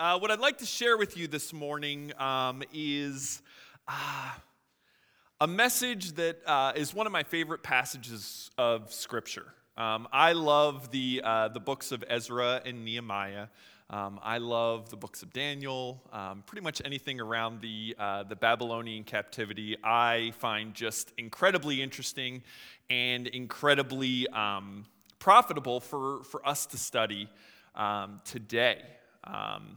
[0.00, 3.42] Uh, what I'd like to share with you this morning um, is
[3.86, 4.30] uh,
[5.42, 9.44] a message that uh, is one of my favorite passages of Scripture.
[9.76, 13.48] Um, I love the, uh, the books of Ezra and Nehemiah.
[13.90, 16.00] Um, I love the books of Daniel.
[16.14, 22.42] Um, pretty much anything around the, uh, the Babylonian captivity, I find just incredibly interesting
[22.88, 24.86] and incredibly um,
[25.18, 27.28] profitable for, for us to study
[27.74, 28.80] um, today.
[29.24, 29.76] Um,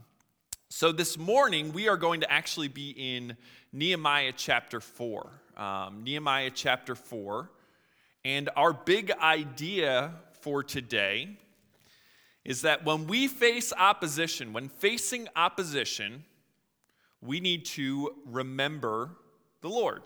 [0.76, 3.36] so, this morning, we are going to actually be in
[3.72, 5.30] Nehemiah chapter 4.
[5.56, 7.48] Um, Nehemiah chapter 4.
[8.24, 11.38] And our big idea for today
[12.44, 16.24] is that when we face opposition, when facing opposition,
[17.22, 19.10] we need to remember
[19.60, 20.02] the Lord.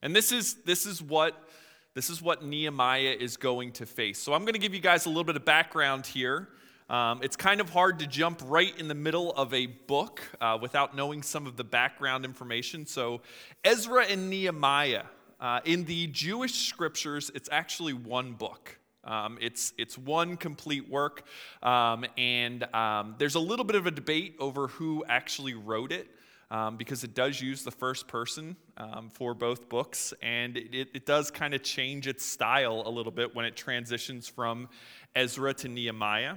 [0.00, 1.50] And this is, this is what
[1.92, 4.18] this is what Nehemiah is going to face.
[4.18, 6.48] So I'm going to give you guys a little bit of background here.
[6.92, 10.58] Um, it's kind of hard to jump right in the middle of a book uh,
[10.60, 12.84] without knowing some of the background information.
[12.84, 13.22] So,
[13.64, 15.04] Ezra and Nehemiah,
[15.40, 18.78] uh, in the Jewish scriptures, it's actually one book.
[19.04, 21.24] Um, it's, it's one complete work,
[21.62, 26.08] um, and um, there's a little bit of a debate over who actually wrote it.
[26.50, 31.06] Um, because it does use the first person um, for both books, and it, it
[31.06, 34.68] does kind of change its style a little bit when it transitions from
[35.16, 36.34] Ezra to Nehemiah.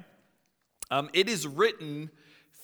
[0.91, 2.11] Um, it is written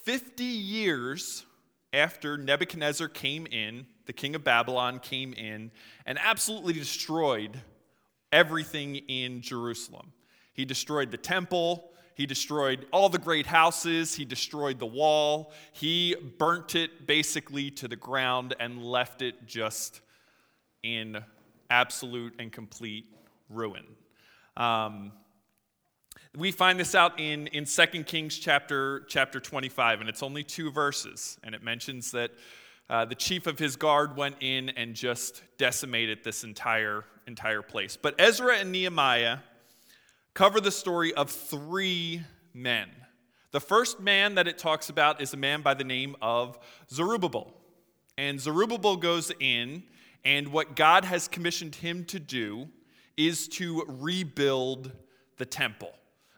[0.04, 1.46] 50 years
[1.94, 5.72] after Nebuchadnezzar came in, the king of Babylon came in,
[6.06, 7.60] and absolutely destroyed
[8.32, 10.14] everything in Jerusalem.
[10.54, 16.16] He destroyed the temple, he destroyed all the great houses, he destroyed the wall, he
[16.38, 20.02] burnt it basically to the ground and left it just
[20.84, 21.24] in
[21.70, 23.06] absolute and complete
[23.50, 23.86] ruin.
[24.58, 25.14] Um,
[26.38, 30.72] we find this out in, in 2 Kings chapter, chapter 25, and it's only two
[30.72, 31.38] verses.
[31.44, 32.32] And it mentions that
[32.90, 37.98] uh, the chief of his guard went in and just decimated this entire, entire place.
[37.98, 39.40] But Ezra and Nehemiah
[40.34, 42.22] cover the story of three
[42.54, 42.90] men.
[43.52, 46.58] The first man that it talks about is a man by the name of
[46.90, 47.54] Zerubbabel.
[48.18, 49.84] And Zerubbabel goes in,
[50.24, 52.70] and what God has commissioned him to do
[53.18, 54.94] is to rebuild
[55.38, 55.92] the temple.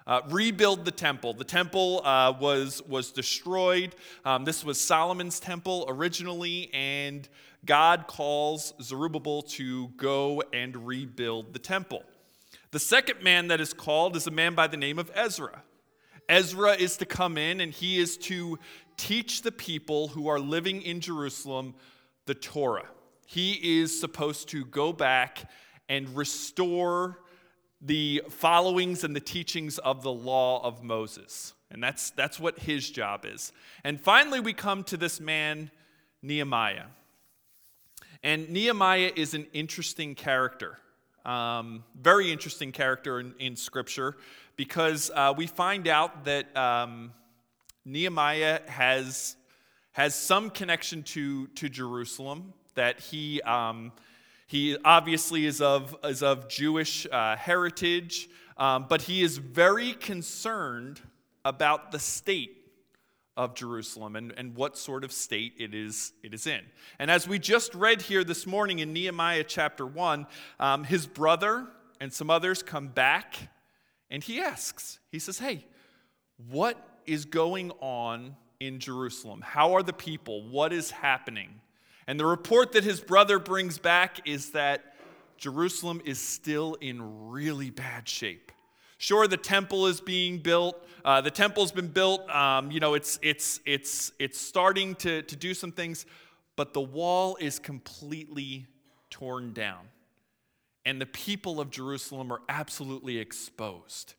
[0.05, 1.33] Uh, rebuild the temple.
[1.33, 3.95] The temple uh, was, was destroyed.
[4.25, 7.27] Um, this was Solomon's temple originally, and
[7.65, 12.03] God calls Zerubbabel to go and rebuild the temple.
[12.71, 15.63] The second man that is called is a man by the name of Ezra.
[16.27, 18.57] Ezra is to come in and he is to
[18.97, 21.75] teach the people who are living in Jerusalem
[22.25, 22.87] the Torah.
[23.25, 25.49] He is supposed to go back
[25.89, 27.19] and restore
[27.85, 31.53] the followings and the teachings of the law of Moses.
[31.69, 33.51] And that's, that's what his job is.
[33.83, 35.69] And finally, we come to this man,
[36.21, 36.85] Nehemiah.
[38.23, 40.77] And Nehemiah is an interesting character,
[41.25, 44.15] um, very interesting character in, in Scripture,
[44.55, 47.11] because uh, we find out that um,
[47.83, 49.35] Nehemiah has,
[49.91, 53.41] has some connection to, to Jerusalem, that he.
[53.41, 53.91] Um,
[54.53, 61.01] he obviously is of, is of Jewish uh, heritage, um, but he is very concerned
[61.43, 62.55] about the state
[63.35, 66.61] of Jerusalem and, and what sort of state it is, it is in.
[66.99, 70.27] And as we just read here this morning in Nehemiah chapter 1,
[70.59, 71.65] um, his brother
[71.99, 73.39] and some others come back
[74.11, 75.65] and he asks, he says, Hey,
[76.51, 76.77] what
[77.07, 79.41] is going on in Jerusalem?
[79.41, 80.47] How are the people?
[80.47, 81.59] What is happening?
[82.07, 84.95] And the report that his brother brings back is that
[85.37, 88.51] Jerusalem is still in really bad shape.
[88.97, 90.81] Sure, the temple is being built.
[91.03, 92.29] Uh, the temple's been built.
[92.29, 96.05] Um, you know, it's, it's, it's, it's starting to, to do some things,
[96.55, 98.65] but the wall is completely
[99.09, 99.87] torn down.
[100.85, 104.15] And the people of Jerusalem are absolutely exposed.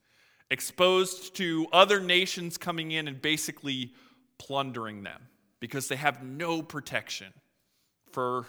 [0.51, 3.93] Exposed to other nations coming in and basically
[4.39, 5.22] plundering them
[5.60, 7.33] because they have no protection
[8.15, 8.47] for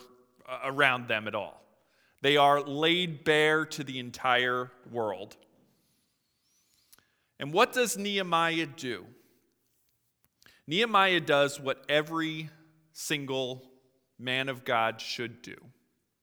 [0.48, 1.62] uh, around them at all.
[2.22, 5.36] They are laid bare to the entire world.
[7.40, 9.06] And what does Nehemiah do?
[10.68, 12.50] Nehemiah does what every
[12.94, 13.64] single
[14.18, 15.56] man of God should do,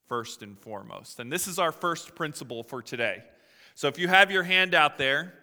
[0.08, 1.20] first and foremost.
[1.20, 3.22] And this is our first principle for today.
[3.74, 5.34] So if you have your hand out there,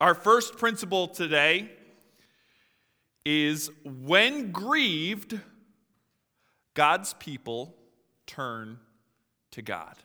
[0.00, 1.70] our first principle today
[3.24, 5.38] is when grieved,
[6.80, 7.76] God's people
[8.26, 8.78] turn
[9.50, 9.96] to God.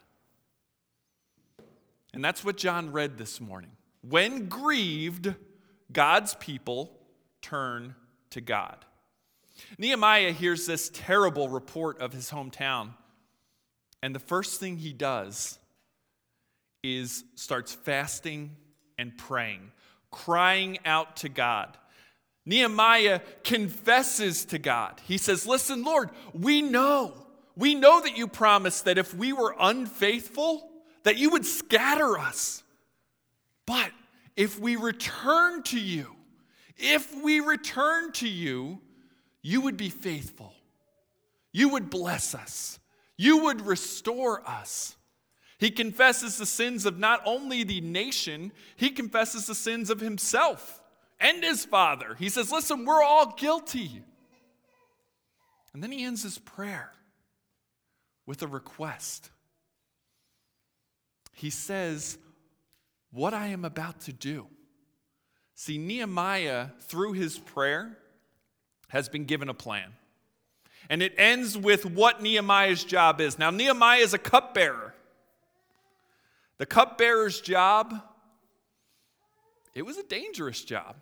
[2.13, 3.71] And that's what John read this morning.
[4.01, 5.33] When grieved,
[5.89, 6.91] God's people
[7.41, 7.95] turn
[8.31, 8.83] to God.
[9.77, 12.89] Nehemiah hears this terrible report of his hometown,
[14.03, 15.57] and the first thing he does
[16.83, 18.53] is starts fasting
[18.97, 19.71] and praying,
[20.11, 21.77] crying out to God.
[22.45, 25.01] Nehemiah confesses to God.
[25.05, 27.13] He says, Listen, Lord, we know,
[27.55, 30.69] we know that you promised that if we were unfaithful,
[31.03, 32.63] that you would scatter us.
[33.65, 33.91] But
[34.35, 36.15] if we return to you,
[36.77, 38.79] if we return to you,
[39.41, 40.53] you would be faithful.
[41.51, 42.79] You would bless us.
[43.17, 44.95] You would restore us.
[45.57, 50.81] He confesses the sins of not only the nation, he confesses the sins of himself
[51.19, 52.15] and his father.
[52.17, 54.03] He says, Listen, we're all guilty.
[55.73, 56.91] And then he ends his prayer
[58.25, 59.29] with a request.
[61.33, 62.17] He says,
[63.11, 64.47] What I am about to do.
[65.53, 67.97] See, Nehemiah, through his prayer,
[68.89, 69.93] has been given a plan.
[70.89, 73.39] And it ends with what Nehemiah's job is.
[73.39, 74.93] Now, Nehemiah is a cupbearer.
[76.57, 77.93] The cupbearer's job,
[79.73, 80.95] it was a dangerous job.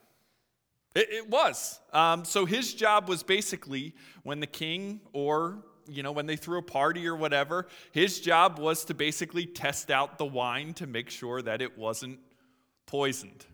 [0.95, 1.79] It, it was.
[1.91, 6.59] Um, so his job was basically when the king or you know, when they threw
[6.59, 11.09] a party or whatever, his job was to basically test out the wine to make
[11.09, 12.19] sure that it wasn't
[12.85, 13.45] poisoned.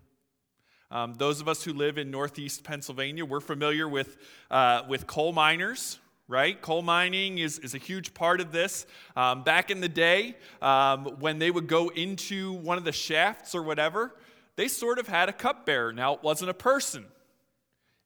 [0.91, 4.18] Um, those of us who live in northeast Pennsylvania, we're familiar with,
[4.50, 6.59] uh, with coal miners, right?
[6.59, 8.88] Coal mining is, is a huge part of this.
[9.15, 13.53] Um, back in the day, um, when they would go into one of the shafts
[13.53, 14.15] or whatever,
[14.56, 15.94] they sort of had a cupbearer.
[15.94, 17.06] Now, it wasn't a person,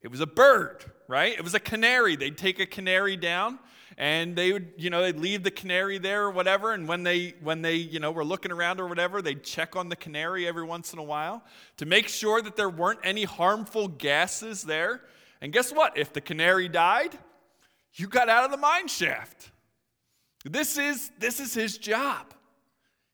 [0.04, 1.34] it was a bird, right?
[1.34, 2.16] It was a canary.
[2.16, 3.60] They'd take a canary down
[3.98, 7.36] and they would you know they'd leave the canary there or whatever and when they
[7.42, 10.64] when they you know were looking around or whatever they'd check on the canary every
[10.64, 11.44] once in a while
[11.78, 15.02] to make sure that there weren't any harmful gases there.
[15.42, 15.98] And guess what?
[15.98, 17.18] If the canary died
[17.96, 19.52] you got out of the mine shaft.
[20.44, 22.34] This is this is his job.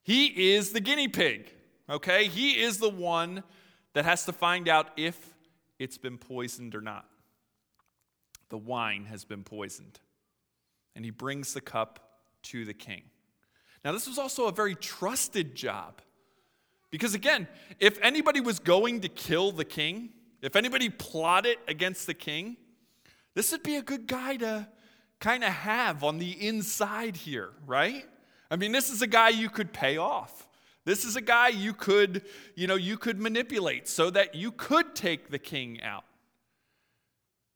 [0.02, 1.52] He is the guinea pig
[1.90, 2.28] okay?
[2.28, 3.42] He is the one
[3.92, 5.29] that has to find out if
[5.80, 7.06] it's been poisoned or not
[8.50, 9.98] the wine has been poisoned
[10.94, 12.00] and he brings the cup
[12.42, 13.02] to the king.
[13.84, 16.02] Now, this was also a very trusted job.
[16.90, 17.48] Because again,
[17.78, 20.10] if anybody was going to kill the king,
[20.42, 22.56] if anybody plotted against the king,
[23.34, 24.68] this would be a good guy to
[25.20, 28.04] kind of have on the inside here, right?
[28.50, 30.48] I mean, this is a guy you could pay off.
[30.90, 32.22] This is a guy you could,
[32.56, 36.02] you know, you could manipulate so that you could take the king out.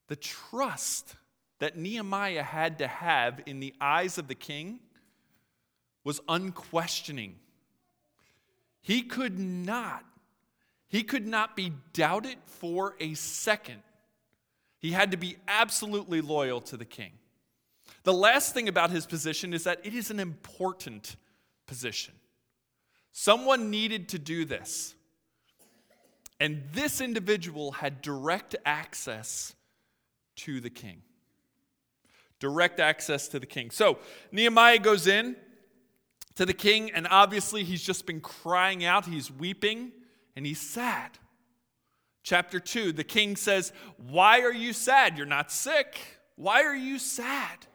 [0.06, 1.16] The trust
[1.58, 4.78] that Nehemiah had to have in the eyes of the king
[6.04, 7.34] was unquestioning.
[8.80, 10.04] He could not,
[10.86, 13.82] he could not be doubted for a second.
[14.78, 17.10] He had to be absolutely loyal to the king.
[18.04, 21.16] The last thing about his position is that it is an important
[21.66, 22.14] position.
[23.14, 24.94] Someone needed to do this.
[26.38, 29.54] And this individual had direct access
[30.36, 31.00] to the king
[32.44, 33.70] direct access to the king.
[33.70, 33.98] So
[34.30, 35.34] Nehemiah goes in
[36.34, 39.92] to the king, and obviously he's just been crying out, he's weeping,
[40.36, 41.12] and he's sad.
[42.22, 45.16] Chapter 2, the king says, Why are you sad?
[45.16, 45.96] You're not sick.
[46.36, 47.66] Why are you sad?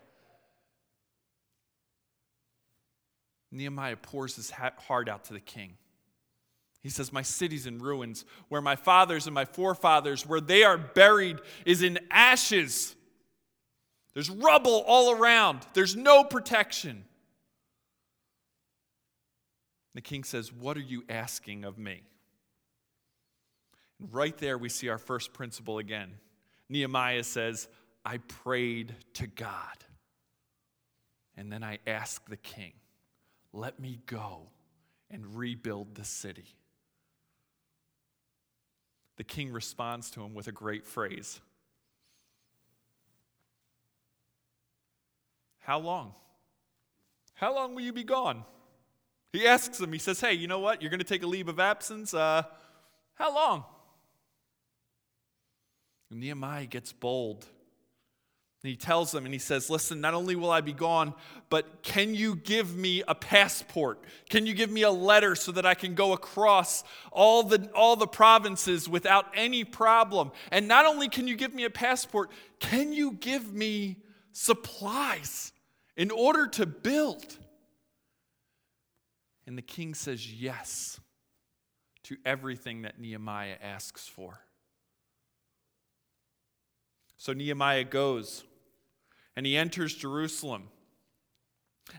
[3.51, 5.73] Nehemiah pours his heart out to the king.
[6.81, 10.77] He says, My city's in ruins, where my fathers and my forefathers, where they are
[10.77, 12.95] buried, is in ashes.
[14.13, 17.05] There's rubble all around, there's no protection.
[19.95, 22.03] The king says, What are you asking of me?
[24.11, 26.11] Right there, we see our first principle again.
[26.69, 27.67] Nehemiah says,
[28.05, 29.83] I prayed to God.
[31.35, 32.73] And then I asked the king,
[33.53, 34.47] Let me go
[35.09, 36.55] and rebuild the city.
[39.17, 41.41] The king responds to him with a great phrase
[45.59, 46.15] How long?
[47.35, 48.43] How long will you be gone?
[49.31, 50.81] He asks him, he says, Hey, you know what?
[50.81, 52.13] You're going to take a leave of absence.
[52.13, 52.41] Uh,
[53.13, 53.63] how long?
[56.09, 57.45] And Nehemiah gets bold.
[58.61, 61.13] And he tells them and he says, Listen, not only will I be gone,
[61.49, 64.03] but can you give me a passport?
[64.29, 67.95] Can you give me a letter so that I can go across all the, all
[67.95, 70.31] the provinces without any problem?
[70.51, 73.97] And not only can you give me a passport, can you give me
[74.33, 75.53] supplies?
[75.99, 77.37] in order to build.
[79.45, 80.97] And the king says yes
[82.03, 84.39] to everything that Nehemiah asks for.
[87.19, 88.45] So Nehemiah goes
[89.35, 90.69] and he enters Jerusalem.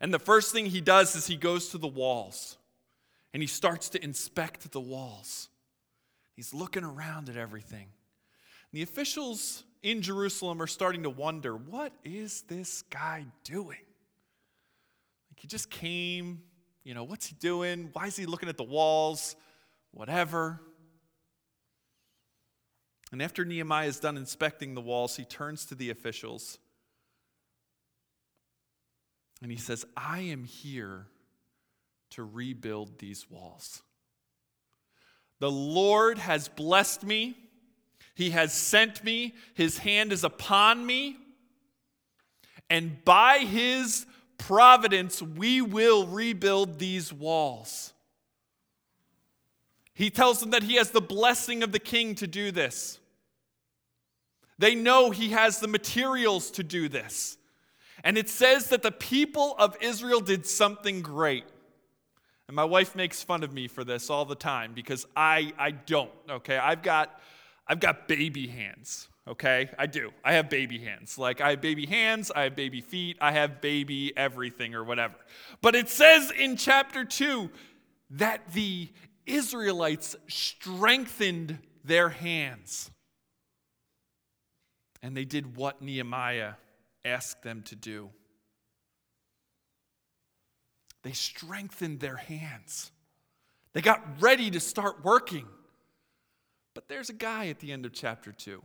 [0.00, 2.57] And the first thing he does is he goes to the walls
[3.35, 5.50] and he starts to inspect the walls.
[6.35, 7.87] He's looking around at everything.
[8.73, 13.85] And the officials in Jerusalem are starting to wonder what is this guy doing?
[15.29, 16.41] Like he just came,
[16.83, 17.91] you know, what's he doing?
[17.93, 19.37] Why is he looking at the walls?
[19.91, 20.62] Whatever.
[23.12, 26.59] And after Nehemiah is done inspecting the walls, he turns to the officials
[29.43, 31.07] and he says, I am here
[32.11, 33.83] to rebuild these walls.
[35.38, 37.37] The Lord has blessed me,
[38.14, 41.17] He has sent me, His hand is upon me,
[42.69, 44.05] and by His
[44.37, 47.95] providence, we will rebuild these walls.
[49.95, 53.00] He tells them that he has the blessing of the king to do this.
[54.61, 57.38] They know he has the materials to do this.
[58.05, 61.45] And it says that the people of Israel did something great.
[62.47, 65.71] And my wife makes fun of me for this all the time because I, I
[65.71, 66.59] don't, okay?
[66.59, 67.19] I've got,
[67.67, 69.71] I've got baby hands, okay?
[69.79, 70.11] I do.
[70.23, 71.17] I have baby hands.
[71.17, 75.14] Like, I have baby hands, I have baby feet, I have baby everything or whatever.
[75.62, 77.49] But it says in chapter 2
[78.11, 78.90] that the
[79.25, 82.90] Israelites strengthened their hands.
[85.02, 86.54] And they did what Nehemiah
[87.04, 88.11] asked them to do.
[91.02, 92.90] They strengthened their hands.
[93.73, 95.47] They got ready to start working.
[96.75, 98.62] But there's a guy at the end of chapter 2.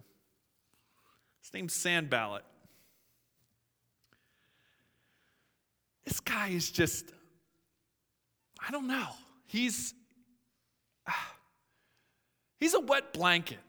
[1.41, 2.43] His name's Sanballat.
[6.05, 7.05] This guy is just,
[8.65, 9.07] I don't know.
[9.47, 9.93] He's,
[12.59, 13.59] he's a wet blanket.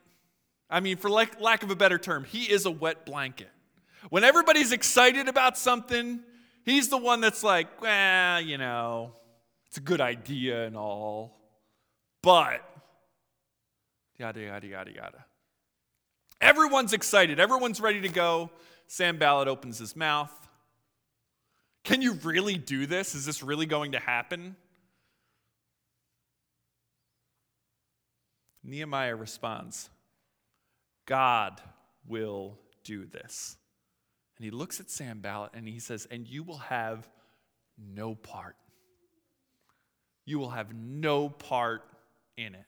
[0.69, 3.51] I mean, for lack, lack of a better term, he is a wet blanket.
[4.11, 6.21] When everybody's excited about something,
[6.65, 9.13] he's the one that's like, well, you know,
[9.69, 11.39] it's a good idea and all,
[12.23, 12.63] but
[14.19, 15.25] yada, yada, yada, yada.
[16.41, 18.51] Everyone's excited, everyone's ready to go.
[18.89, 20.31] Sanballat opens his mouth.
[21.83, 23.15] Can you really do this?
[23.15, 24.57] Is this really going to happen?
[28.65, 29.89] Nehemiah responds,
[31.07, 31.61] God
[32.07, 33.57] will do this.
[34.37, 37.09] And he looks at Sanballat and he says, And you will have
[37.79, 38.57] no part.
[40.25, 41.83] You will have no part
[42.37, 42.65] in it.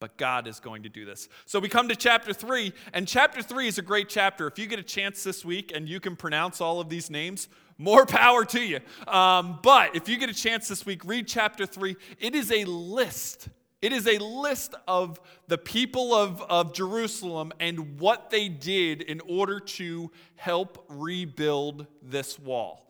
[0.00, 1.28] But God is going to do this.
[1.44, 4.46] So we come to chapter three, and chapter three is a great chapter.
[4.46, 7.48] If you get a chance this week and you can pronounce all of these names,
[7.76, 8.80] more power to you.
[9.06, 11.96] Um, but if you get a chance this week, read chapter three.
[12.18, 13.50] It is a list
[13.82, 19.20] it is a list of the people of, of Jerusalem and what they did in
[19.26, 22.86] order to help rebuild this wall.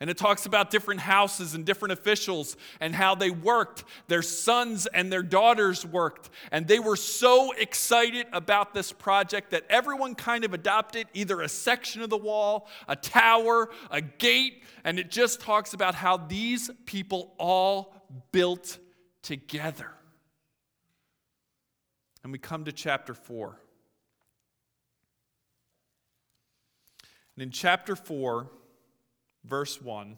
[0.00, 3.84] And it talks about different houses and different officials and how they worked.
[4.08, 6.28] Their sons and their daughters worked.
[6.52, 11.48] And they were so excited about this project that everyone kind of adopted either a
[11.48, 14.64] section of the wall, a tower, a gate.
[14.84, 17.94] And it just talks about how these people all
[18.30, 18.78] built
[19.22, 19.93] together.
[22.24, 23.60] And we come to chapter 4.
[27.36, 28.50] And in chapter 4,
[29.44, 30.16] verse 1, it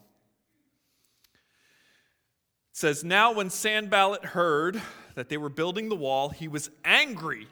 [2.71, 4.81] says, Now when Sanballat heard
[5.15, 7.47] that they were building the wall, he was angry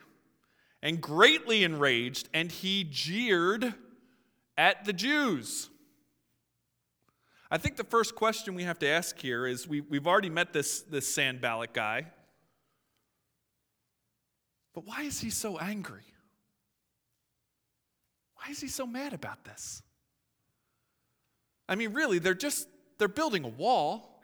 [0.82, 3.74] and greatly enraged, and he jeered
[4.58, 5.70] at the Jews.
[7.52, 10.54] I think the first question we have to ask here is we, we've already met
[10.54, 12.06] this, this Sanballat guy.
[14.76, 16.04] But why is he so angry?
[18.36, 19.82] Why is he so mad about this?
[21.68, 22.68] I mean, really, they're just
[22.98, 24.22] they're building a wall.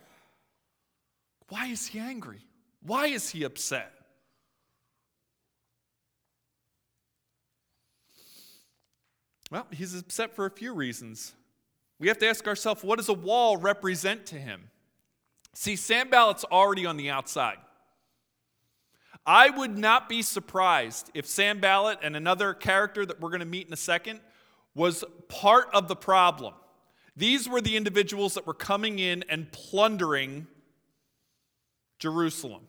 [1.47, 2.41] Why is he angry?
[2.83, 3.93] Why is he upset?
[9.49, 11.33] Well, he's upset for a few reasons.
[11.97, 14.69] We have to ask ourselves what does a wall represent to him?
[15.53, 17.57] See, Sanballat's already on the outside.
[19.25, 23.67] I would not be surprised if Sanballat and another character that we're going to meet
[23.67, 24.19] in a second
[24.73, 26.53] was part of the problem.
[27.15, 30.47] These were the individuals that were coming in and plundering
[31.99, 32.63] Jerusalem.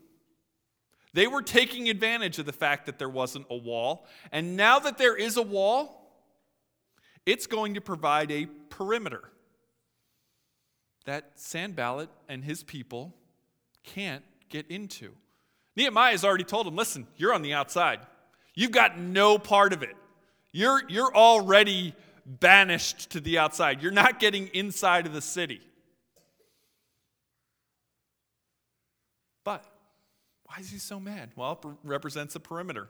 [1.14, 4.06] They were taking advantage of the fact that there wasn't a wall.
[4.30, 6.02] And now that there is a wall,
[7.25, 9.23] it's going to provide a perimeter
[11.04, 13.14] that Sanballat and his people
[13.85, 15.12] can't get into.
[15.76, 18.00] Nehemiah has already told him listen, you're on the outside.
[18.55, 19.97] You've got no part of it.
[20.52, 21.95] You're, you're already
[22.26, 23.83] banished to the outside.
[23.83, 25.61] You're not getting inside of the city.
[29.45, 29.64] But
[30.45, 31.31] why is he so mad?
[31.35, 32.88] Well, it represents a perimeter.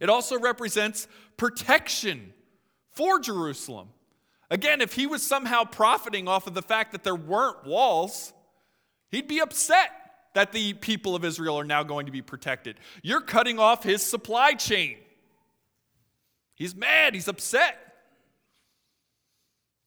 [0.00, 2.32] It also represents protection
[2.92, 3.88] for Jerusalem.
[4.50, 8.32] Again, if he was somehow profiting off of the fact that there weren't walls,
[9.10, 9.90] he'd be upset
[10.34, 12.76] that the people of Israel are now going to be protected.
[13.02, 14.96] You're cutting off his supply chain.
[16.54, 17.76] He's mad, he's upset.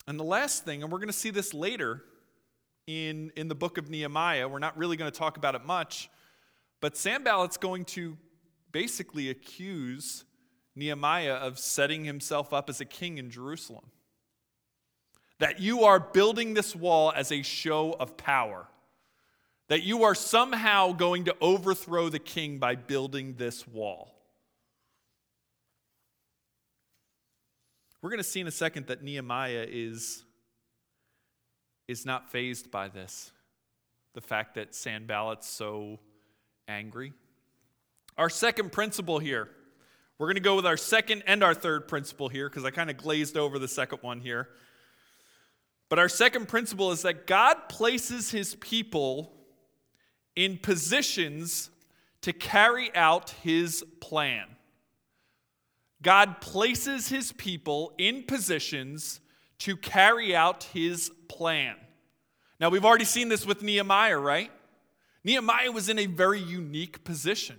[0.07, 2.03] And the last thing, and we're going to see this later
[2.87, 6.09] in, in the book of Nehemiah, we're not really going to talk about it much,
[6.81, 8.17] but Sanballat's going to
[8.71, 10.25] basically accuse
[10.75, 13.85] Nehemiah of setting himself up as a king in Jerusalem.
[15.39, 18.67] That you are building this wall as a show of power.
[19.69, 24.13] That you are somehow going to overthrow the king by building this wall.
[28.01, 30.25] We're going to see in a second that Nehemiah is,
[31.87, 33.31] is not fazed by this.
[34.13, 35.99] The fact that Sanballat's so
[36.67, 37.13] angry.
[38.17, 39.49] Our second principle here,
[40.19, 42.89] we're going to go with our second and our third principle here because I kind
[42.89, 44.49] of glazed over the second one here.
[45.89, 49.31] But our second principle is that God places his people
[50.35, 51.69] in positions
[52.21, 54.47] to carry out his plan.
[56.01, 59.19] God places his people in positions
[59.59, 61.75] to carry out his plan.
[62.59, 64.51] Now, we've already seen this with Nehemiah, right?
[65.23, 67.57] Nehemiah was in a very unique position.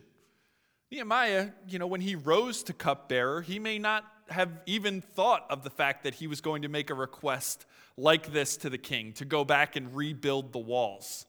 [0.90, 5.62] Nehemiah, you know, when he rose to cupbearer, he may not have even thought of
[5.62, 7.66] the fact that he was going to make a request
[7.97, 11.26] like this to the king to go back and rebuild the walls.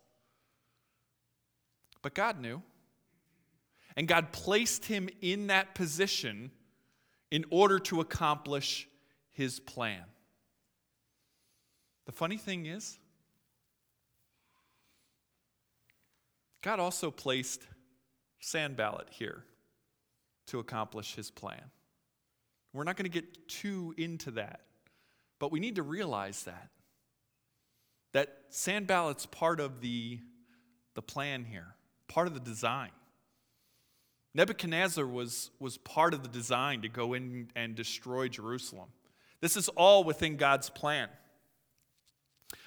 [2.05, 2.61] But God knew.
[3.95, 6.51] And God placed him in that position
[7.31, 8.87] in order to accomplish
[9.31, 10.03] his plan.
[12.05, 12.99] The funny thing is,
[16.61, 17.63] God also placed
[18.39, 19.43] Sanballat here
[20.45, 21.71] to accomplish his plan.
[22.71, 24.61] We're not going to get too into that,
[25.39, 26.69] but we need to realize that.
[28.11, 30.19] That Sanballat's part of the,
[30.93, 31.74] the plan here,
[32.07, 32.89] part of the design.
[34.33, 38.89] Nebuchadnezzar was, was part of the design to go in and destroy Jerusalem.
[39.41, 41.07] This is all within God's plan.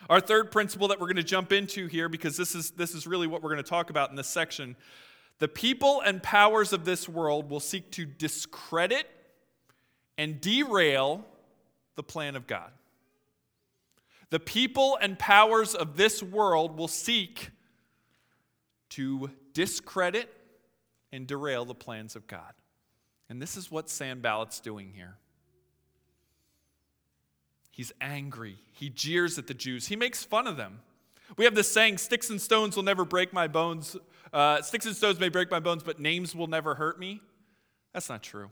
[0.09, 3.07] Our third principle that we're going to jump into here, because this is, this is
[3.07, 4.77] really what we're going to talk about in this section
[5.38, 9.07] the people and powers of this world will seek to discredit
[10.16, 11.24] and derail
[11.94, 12.72] the plan of God.
[14.31, 17.51] The people and powers of this world will seek
[18.90, 20.33] to discredit
[21.12, 22.53] and derail the plans of God.
[23.29, 25.16] And this is what Sanballat's doing here.
[27.70, 28.57] He's angry.
[28.72, 29.87] He jeers at the Jews.
[29.87, 30.81] He makes fun of them.
[31.37, 33.96] We have this saying sticks and stones will never break my bones.
[34.33, 37.20] Uh, sticks and stones may break my bones, but names will never hurt me.
[37.92, 38.51] That's not true.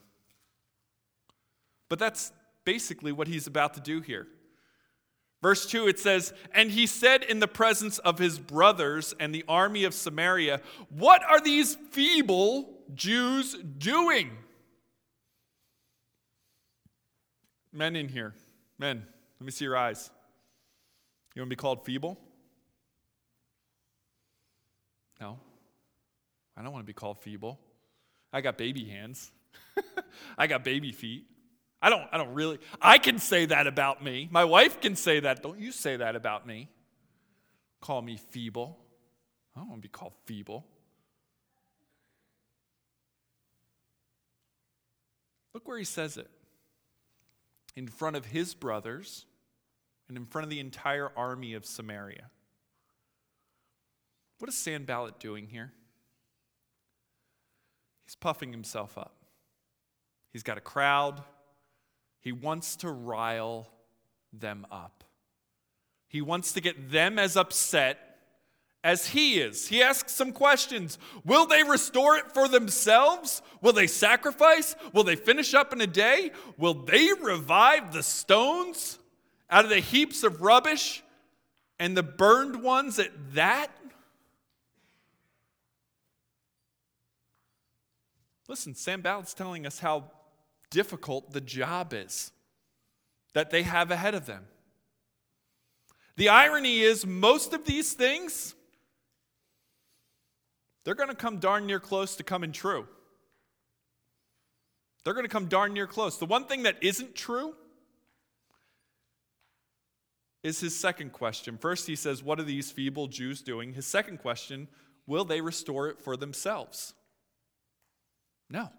[1.89, 2.33] But that's
[2.65, 4.27] basically what he's about to do here.
[5.47, 9.45] Verse 2, it says, And he said in the presence of his brothers and the
[9.47, 14.33] army of Samaria, What are these feeble Jews doing?
[17.73, 18.35] Men in here,
[18.77, 19.07] men,
[19.39, 20.11] let me see your eyes.
[21.37, 22.19] You want to be called feeble?
[25.21, 25.39] No.
[26.57, 27.61] I don't want to be called feeble.
[28.33, 29.31] I got baby hands,
[30.37, 31.27] I got baby feet.
[31.87, 34.29] I don't, I don't really, I can say that about me.
[34.33, 35.41] My wife can say that.
[35.41, 36.69] Don't you say that about me.
[37.81, 38.77] Call me feeble.
[39.55, 40.67] I don't want to be called feeble.
[45.55, 46.29] Look where he says it
[47.77, 49.25] in front of his brothers
[50.09, 52.31] and in front of the entire army of Samaria.
[54.41, 55.71] What is Sanballat doing here?
[58.07, 59.15] He's puffing himself up.
[60.33, 61.23] He's got a crowd,
[62.27, 63.69] he wants to rile
[64.33, 65.05] them up.
[66.09, 68.19] He wants to get them as upset
[68.83, 69.69] as he is.
[69.69, 70.99] He asks some questions.
[71.25, 73.43] Will they restore it for themselves?
[73.63, 74.75] Will they sacrifice?
[74.93, 76.33] Will they finish up in a day?
[76.59, 78.99] Will they revive the stones
[79.49, 81.05] out of the heaps of rubbish
[81.79, 83.71] and the burned ones at that?
[88.49, 90.11] Listen, Sanballat's telling us how
[90.71, 92.33] difficult the job is
[93.35, 94.45] that they have ahead of them.
[96.17, 98.55] The irony is, most of these things,
[100.85, 102.87] they're going to come darn near close to coming true.
[105.05, 106.19] They're going to come darn near close.
[106.19, 107.55] The one thing that isn't true
[110.43, 111.59] is his second question.
[111.59, 113.75] First, he says, What are these feeble Jews doing?
[113.75, 114.69] His second question,
[115.07, 116.95] Will they restore it for themselves?
[118.49, 118.71] No.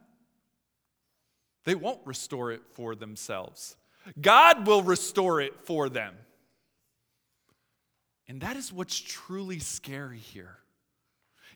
[1.67, 3.75] They won't restore it for themselves.
[4.21, 6.15] God will restore it for them.
[8.25, 10.59] And that is what's truly scary here.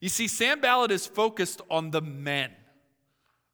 [0.02, 2.52] You see, Sanballat is focused on the men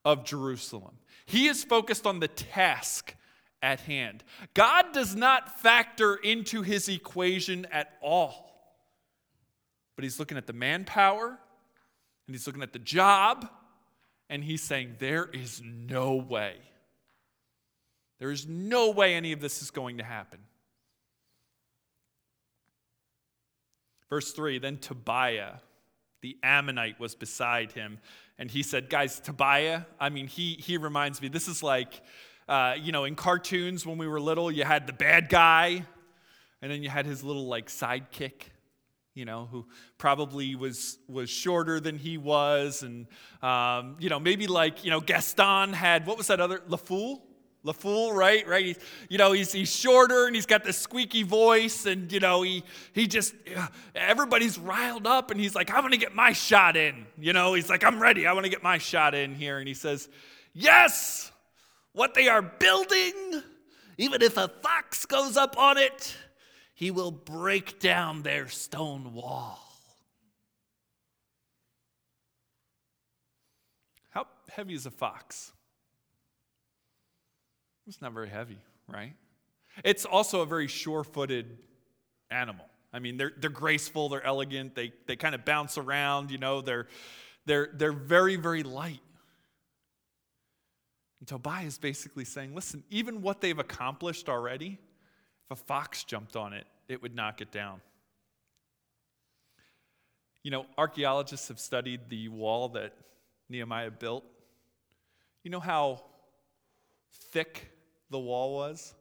[0.04, 0.96] of Jerusalem.
[1.28, 3.13] He is focused on the task
[3.62, 4.24] at hand.
[4.56, 8.74] God does not factor into his equation at all.
[9.96, 11.38] But he's looking at the manpower
[12.26, 13.48] and he's looking at the job
[14.30, 16.56] and he's saying, There is no way.
[18.20, 20.40] There is no way any of this is going to happen.
[24.10, 25.56] Verse 3 Then Tobiah,
[26.22, 28.00] the Ammonite, was beside him.
[28.38, 32.02] And he said, Guys, Tobiah, I mean, he, he reminds me, this is like,
[32.48, 35.84] uh, you know, in cartoons when we were little, you had the bad guy,
[36.62, 38.50] and then you had his little, like, sidekick
[39.18, 39.66] you know, who
[39.98, 43.08] probably was was shorter than he was, and
[43.42, 47.24] um, you know, maybe like you know, Gaston had what was that other La Fool?
[47.66, 48.48] LeFou, right?
[48.48, 48.66] Right?
[48.66, 52.42] He's, you know, he's, he's shorter and he's got this squeaky voice, and, you know,
[52.42, 53.34] he, he just,
[53.94, 57.06] everybody's riled up, and he's like, I'm going to get my shot in.
[57.20, 58.26] You know, he's like, I'm ready.
[58.26, 59.58] I want to get my shot in here.
[59.60, 60.08] And he says,
[60.54, 61.32] Yes,
[61.94, 63.44] what they are building,
[63.98, 66.16] even if a fox goes up on it,
[66.78, 69.58] he will break down their stone wall.
[74.12, 75.52] How heavy is a fox?
[77.88, 79.16] It's not very heavy, right?
[79.84, 81.58] It's also a very sure footed
[82.30, 82.68] animal.
[82.94, 86.62] I mean, they're, they're graceful, they're elegant, they, they kind of bounce around, you know,
[86.62, 86.86] they're,
[87.48, 89.02] they're, they're very, very light.
[91.20, 94.78] And Tobiah is basically saying, listen, even what they've accomplished already,
[95.50, 97.80] if a fox jumped on it, it would knock it down.
[100.44, 102.94] You know, archaeologists have studied the wall that
[103.50, 104.26] Nehemiah built.
[105.44, 106.04] You know how
[107.32, 107.70] thick
[108.10, 108.94] the wall was?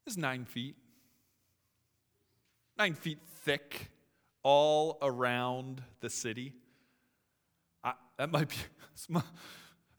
[0.00, 0.76] It was nine feet.
[2.76, 3.90] Nine feet thick,
[4.42, 6.52] all around the city.
[7.84, 8.56] I, that might be,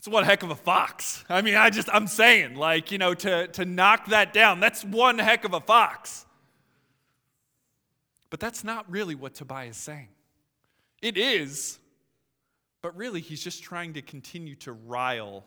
[0.05, 1.25] it's one heck of a fox.
[1.27, 4.85] I mean, I just, I'm saying, like, you know, to, to knock that down, that's
[4.85, 6.27] one heck of a fox.
[8.29, 10.09] But that's not really what Tobias is saying.
[11.01, 11.79] It is,
[12.83, 15.43] but really, he's just trying to continue to rile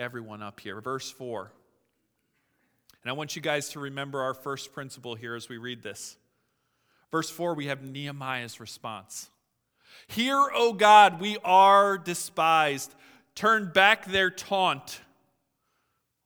[0.00, 0.80] everyone up here.
[0.80, 1.52] Verse 4.
[3.04, 6.16] And I want you guys to remember our first principle here as we read this.
[7.12, 9.30] Verse 4, we have Nehemiah's response.
[10.08, 12.92] Hear, O God, we are despised.
[13.34, 15.00] Turn back their taunt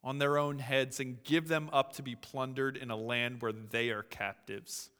[0.05, 3.53] on their own heads and give them up to be plundered in a land where
[3.53, 4.91] they are captives.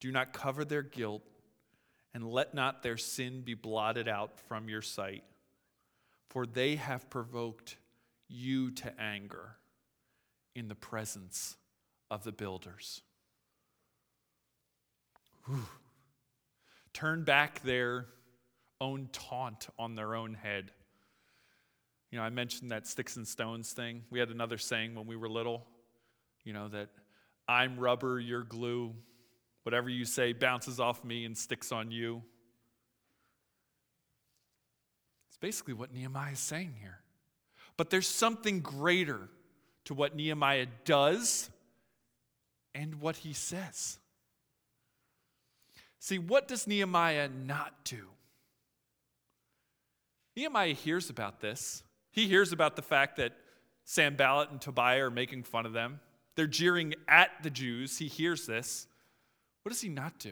[0.00, 1.22] Do not cover their guilt,
[2.12, 5.24] and let not their sin be blotted out from your sight.
[6.30, 7.76] For they have provoked
[8.28, 9.56] you to anger
[10.54, 11.56] in the presence
[12.10, 13.02] of the builders.
[15.46, 15.66] Whew.
[16.92, 18.06] Turn back their
[18.80, 20.70] own taunt on their own head.
[22.14, 24.04] You know, I mentioned that sticks and stones thing.
[24.08, 25.66] We had another saying when we were little,
[26.44, 26.90] you know, that
[27.48, 28.94] I'm rubber, you're glue.
[29.64, 32.22] Whatever you say bounces off me and sticks on you.
[35.26, 37.00] It's basically what Nehemiah is saying here.
[37.76, 39.28] But there's something greater
[39.86, 41.50] to what Nehemiah does
[42.76, 43.98] and what he says.
[45.98, 48.06] See, what does Nehemiah not do?
[50.36, 51.82] Nehemiah hears about this.
[52.14, 53.32] He hears about the fact that
[53.82, 55.98] Sanballat and Tobiah are making fun of them.
[56.36, 57.98] They're jeering at the Jews.
[57.98, 58.86] He hears this.
[59.62, 60.30] What does he not do?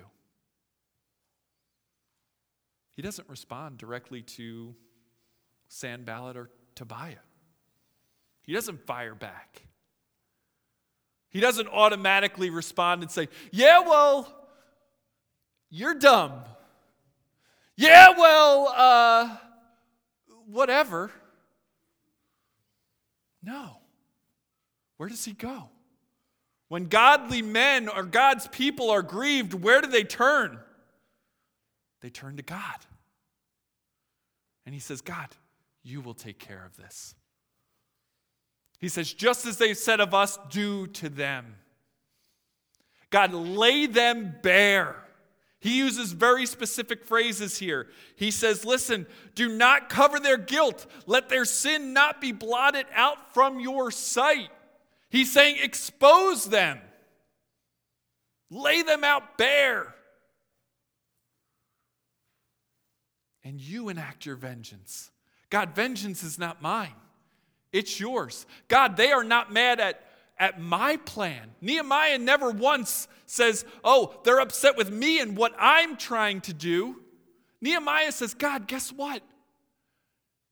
[2.95, 4.77] He doesn't respond directly to
[5.67, 7.17] Sanballat or Tobiah.
[8.43, 9.63] He doesn't fire back.
[11.31, 14.33] He doesn't automatically respond and say, Yeah, well,
[15.69, 16.45] you're dumb.
[17.75, 19.37] Yeah, well, uh,
[20.47, 21.11] whatever.
[23.43, 23.79] No.
[24.97, 25.69] Where does he go?
[26.69, 30.59] When godly men or God's people are grieved, where do they turn?
[32.01, 32.87] They turn to God.
[34.65, 35.29] And he says, God,
[35.83, 37.15] you will take care of this.
[38.79, 41.57] He says, just as they said of us, do to them.
[43.11, 44.97] God, lay them bare.
[45.63, 47.87] He uses very specific phrases here.
[48.17, 50.87] He says, Listen, do not cover their guilt.
[51.07, 54.51] Let their sin not be blotted out from your sight.
[55.09, 56.81] He's saying, Expose them,
[58.51, 59.95] lay them out bare.
[63.45, 65.13] And you enact your vengeance.
[65.49, 66.97] God, vengeance is not mine,
[67.73, 68.47] it's yours.
[68.67, 70.03] God, they are not mad at
[70.43, 71.53] at my plan.
[71.61, 77.01] Nehemiah never once says, Oh, they're upset with me and what I'm trying to do.
[77.61, 79.23] Nehemiah says, God, guess what?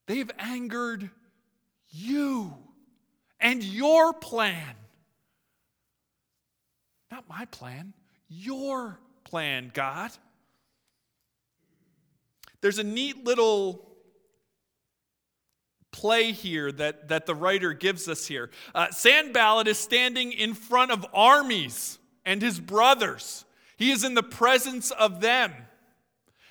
[0.06, 1.10] They've angered
[1.88, 2.54] you
[3.40, 4.76] and your plan.
[7.10, 7.92] Not my plan,
[8.28, 10.12] your plan, God.
[12.60, 13.89] There's a neat little
[15.92, 18.50] play here that, that the writer gives us here.
[18.74, 23.44] Uh, Sanballat is standing in front of armies and his brothers.
[23.76, 25.52] He is in the presence of them.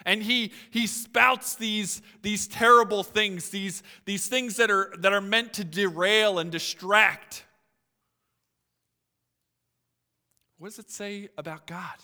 [0.06, 5.22] And he, he spouts these, these terrible things, these, these things that are, that are
[5.22, 7.46] meant to derail and distract.
[10.58, 11.96] What does it say about God?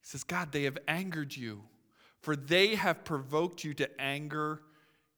[0.00, 1.62] He says, God, they have angered you,
[2.20, 4.62] for they have provoked you to anger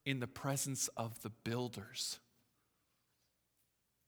[0.04, 2.18] in the presence of the builders.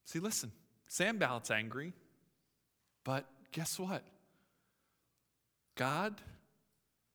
[0.05, 0.53] See, listen,
[0.89, 1.93] Sanballat's angry,
[3.05, 4.03] but guess what?
[5.77, 6.21] God,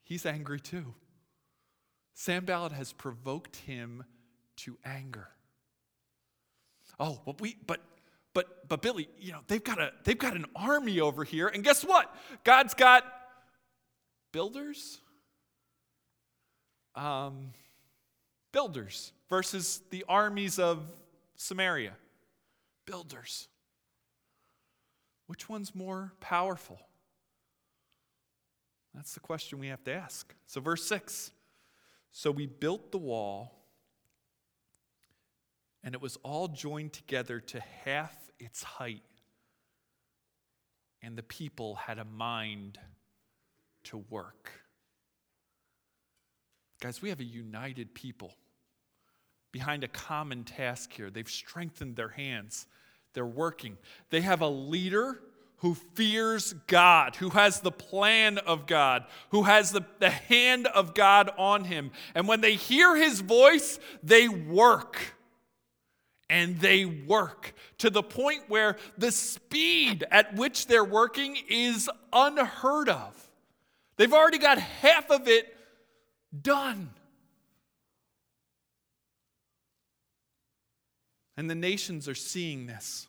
[0.03, 0.93] he's angry too.
[2.13, 4.03] Sanballat has provoked him
[4.57, 5.27] to anger.
[6.99, 7.81] Oh, but we but
[8.33, 11.63] but but Billy, you know, they've got a they've got an army over here, and
[11.63, 12.13] guess what?
[12.43, 13.03] God's got
[14.31, 14.99] builders.
[16.95, 17.51] Um,
[18.57, 20.79] builders versus the armies of
[21.35, 21.93] Samaria.
[22.87, 23.49] Builders.
[25.27, 26.79] Which one's more powerful?
[28.95, 30.33] That's the question we have to ask.
[30.47, 31.29] So, verse 6
[32.09, 33.53] So we built the wall,
[35.83, 39.03] and it was all joined together to half its height.
[41.03, 42.79] And the people had a mind
[43.83, 44.49] to work.
[46.79, 48.33] Guys, we have a united people
[49.51, 51.09] behind a common task here.
[51.09, 52.67] They've strengthened their hands,
[53.13, 53.77] they're working.
[54.09, 55.19] They have a leader
[55.57, 60.93] who fears God, who has the plan of God, who has the, the hand of
[60.93, 61.91] God on him.
[62.13, 65.15] And when they hear his voice, they work.
[66.29, 72.89] And they work to the point where the speed at which they're working is unheard
[72.89, 73.29] of.
[73.95, 75.55] They've already got half of it
[76.39, 76.91] done.
[81.37, 83.07] And the nations are seeing this.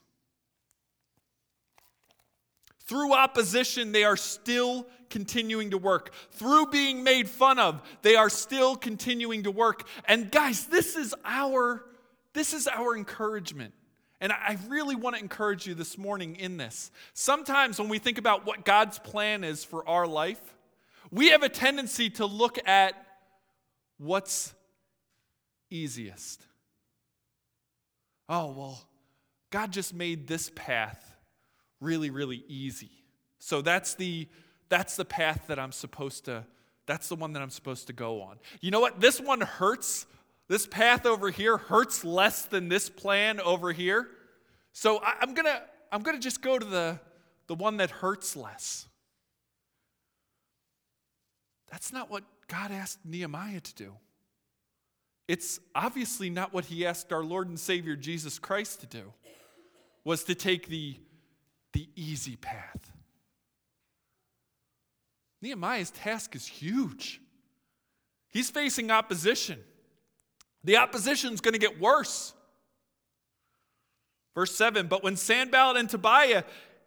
[2.85, 6.13] Through opposition, they are still continuing to work.
[6.31, 9.87] Through being made fun of, they are still continuing to work.
[10.05, 11.83] And guys, this is our
[12.33, 13.73] this is our encouragement.
[14.21, 16.91] And I really want to encourage you this morning in this.
[17.13, 20.41] Sometimes when we think about what God's plan is for our life,
[21.09, 22.93] we have a tendency to look at
[23.97, 24.53] what's
[25.69, 26.45] easiest.
[28.29, 28.81] Oh, well,
[29.49, 31.15] God just made this path
[31.81, 32.91] really, really easy.
[33.39, 34.27] So that's the
[34.69, 36.45] that's the path that I'm supposed to
[36.85, 38.37] that's the one that I'm supposed to go on.
[38.61, 38.99] You know what?
[38.99, 40.07] This one hurts.
[40.47, 44.07] This path over here hurts less than this plan over here.
[44.73, 45.61] So I, am gonna
[45.91, 46.99] I'm gonna just go to the
[47.47, 48.87] the one that hurts less.
[51.71, 53.93] That's not what God asked Nehemiah to do.
[55.29, 59.13] It's obviously not what he asked our Lord and Savior Jesus Christ to do,
[60.03, 60.97] was to take the,
[61.71, 62.91] the easy path.
[65.39, 67.21] Nehemiah's task is huge.
[68.29, 69.59] He's facing opposition.
[70.63, 72.33] The opposition's going to get worse.
[74.33, 76.43] Verse 7 But when Sanballat and Tobiah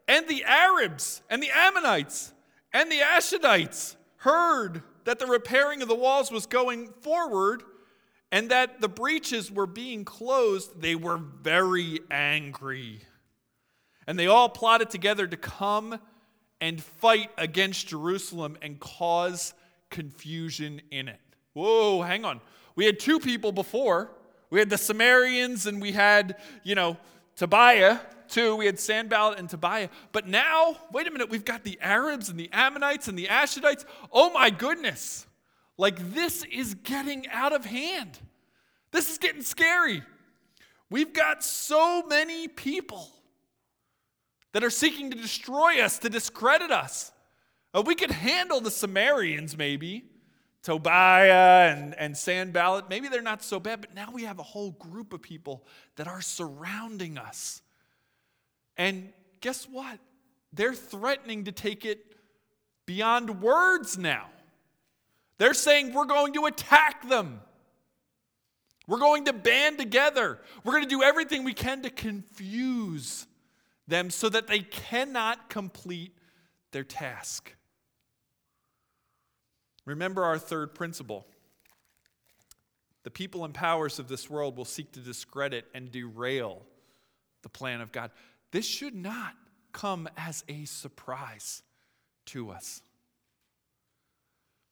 [0.08, 2.32] and the Arabs and the Ammonites
[2.72, 7.62] and the Ashdodites heard that the repairing of the walls was going forward
[8.32, 13.02] and that the breaches were being closed, they were very angry.
[14.06, 16.00] And they all plotted together to come
[16.60, 19.54] and fight against Jerusalem and cause
[19.90, 21.20] confusion in it.
[21.52, 22.40] Whoa, hang on.
[22.74, 24.10] We had two people before.
[24.50, 26.96] We had the Samaritans and we had, you know,
[27.36, 28.00] Tobiah
[28.32, 29.90] Two, we had Sanballat and Tobiah.
[30.10, 33.84] But now, wait a minute, we've got the Arabs and the Ammonites and the Ashdodites.
[34.10, 35.26] Oh my goodness.
[35.82, 38.16] Like this is getting out of hand.
[38.92, 40.04] This is getting scary.
[40.88, 43.10] We've got so many people
[44.52, 47.10] that are seeking to destroy us, to discredit us.
[47.74, 50.04] Uh, we could handle the Sumerians, maybe.
[50.62, 54.70] Tobiah and, and Sanballat, maybe they're not so bad, but now we have a whole
[54.70, 55.66] group of people
[55.96, 57.60] that are surrounding us.
[58.76, 59.98] And guess what?
[60.52, 62.06] They're threatening to take it
[62.86, 64.28] beyond words now.
[65.42, 67.40] They're saying we're going to attack them.
[68.86, 70.38] We're going to band together.
[70.62, 73.26] We're going to do everything we can to confuse
[73.88, 76.16] them so that they cannot complete
[76.70, 77.56] their task.
[79.84, 81.26] Remember our third principle.
[83.02, 86.62] The people and powers of this world will seek to discredit and derail
[87.42, 88.12] the plan of God.
[88.52, 89.34] This should not
[89.72, 91.64] come as a surprise
[92.26, 92.80] to us.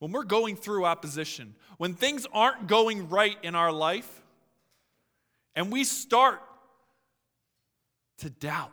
[0.00, 4.22] When we're going through opposition, when things aren't going right in our life,
[5.54, 6.42] and we start
[8.18, 8.72] to doubt,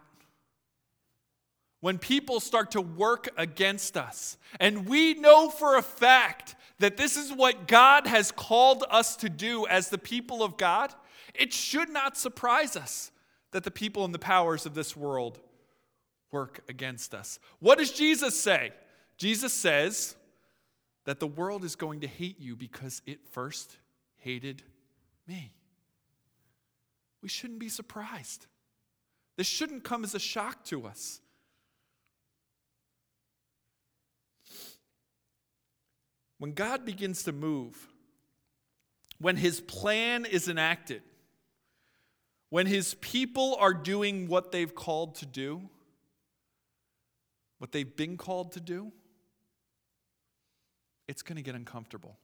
[1.82, 7.18] when people start to work against us, and we know for a fact that this
[7.18, 10.94] is what God has called us to do as the people of God,
[11.36, 13.12] it should not surprise us
[13.52, 15.40] that the people and the powers of this world
[16.32, 17.40] work against us.
[17.60, 18.72] What does Jesus say?
[19.18, 20.16] Jesus says
[21.08, 23.78] that the world is going to hate you because it first
[24.17, 24.62] hated
[25.26, 25.54] me.
[27.22, 28.46] We shouldn't be surprised.
[29.38, 31.22] This shouldn't come as a shock to us.
[36.39, 37.88] When God begins to move,
[39.17, 41.04] when his plan is enacted,
[42.50, 45.70] when his people are doing what they've called to do,
[47.60, 48.91] what they've been called to do,
[51.08, 52.17] it's going to get uncomfortable.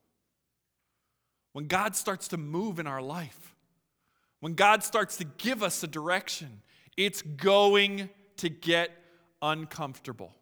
[1.54, 3.56] When God starts to move in our life,
[4.40, 6.62] when God starts to give us a direction,
[6.98, 8.92] it's going to get
[9.42, 10.34] uncomfortable.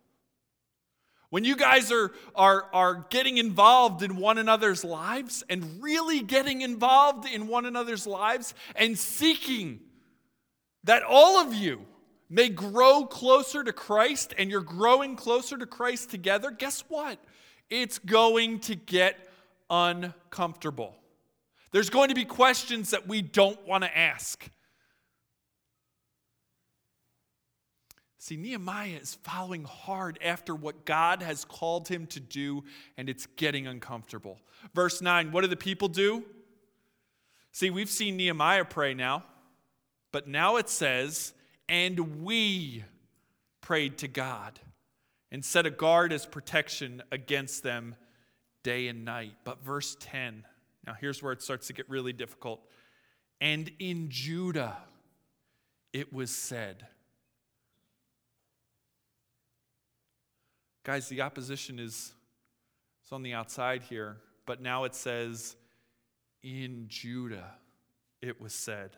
[1.29, 6.61] When you guys are, are, are getting involved in one another's lives and really getting
[6.61, 9.79] involved in one another's lives and seeking
[10.83, 11.85] that all of you
[12.29, 17.17] may grow closer to Christ and you're growing closer to Christ together, guess what?
[17.71, 19.17] It's going to get
[19.69, 20.93] uncomfortable.
[21.71, 24.47] There's going to be questions that we don't want to ask.
[28.17, 32.65] See, Nehemiah is following hard after what God has called him to do,
[32.97, 34.37] and it's getting uncomfortable.
[34.75, 36.25] Verse 9 what do the people do?
[37.53, 39.23] See, we've seen Nehemiah pray now,
[40.11, 41.33] but now it says,
[41.67, 42.83] and we
[43.61, 44.59] prayed to God
[45.31, 47.95] and set a guard as protection against them
[48.63, 49.33] day and night.
[49.43, 50.43] But verse 10,
[50.85, 52.61] now here's where it starts to get really difficult.
[53.39, 54.77] And in Judah
[55.93, 56.87] it was said,
[60.83, 62.11] Guys, the opposition is,
[63.05, 64.17] is on the outside here,
[64.47, 65.55] but now it says,
[66.41, 67.51] in Judah
[68.21, 68.97] it was said.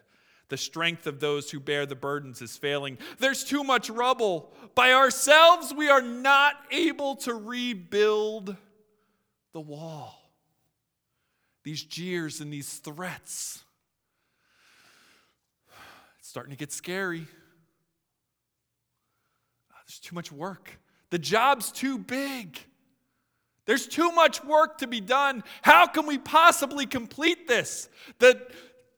[0.53, 2.99] The strength of those who bear the burdens is failing.
[3.17, 4.53] There's too much rubble.
[4.75, 8.55] By ourselves, we are not able to rebuild
[9.53, 10.29] the wall.
[11.63, 13.63] These jeers and these threats.
[16.19, 17.25] It's starting to get scary.
[19.71, 20.79] Ah, there's too much work.
[21.09, 22.59] The job's too big.
[23.65, 25.43] There's too much work to be done.
[25.63, 27.89] How can we possibly complete this?
[28.19, 28.39] The,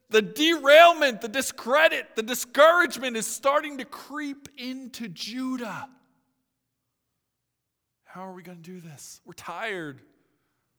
[0.09, 5.89] the derailment, the discredit, the discouragement is starting to creep into Judah.
[8.03, 9.19] How are we going to do this?
[9.25, 9.99] We're tired.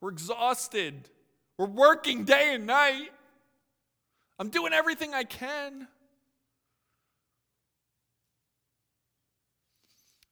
[0.00, 1.10] We're exhausted.
[1.58, 3.10] We're working day and night.
[4.38, 5.88] I'm doing everything I can.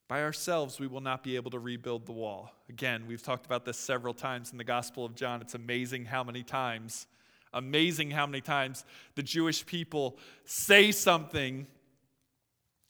[0.07, 2.51] By ourselves, we will not be able to rebuild the wall.
[2.69, 5.41] Again, we've talked about this several times in the Gospel of John.
[5.41, 7.07] It's amazing how many times
[7.53, 11.67] amazing how many times the Jewish people say something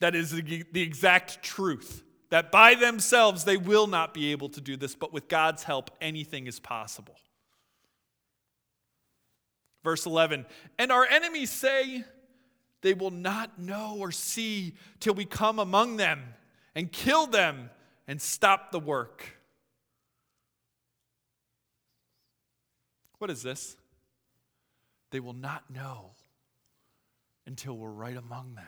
[0.00, 2.02] that is the exact truth.
[2.30, 5.90] That by themselves they will not be able to do this, but with God's help,
[6.00, 7.14] anything is possible.
[9.84, 10.44] Verse 11,
[10.78, 12.04] and our enemies say,
[12.82, 16.22] they will not know or see till we come among them
[16.74, 17.70] and kill them
[18.08, 19.38] and stop the work.
[23.18, 23.76] What is this?
[25.10, 26.10] They will not know
[27.46, 28.64] until we're right among them.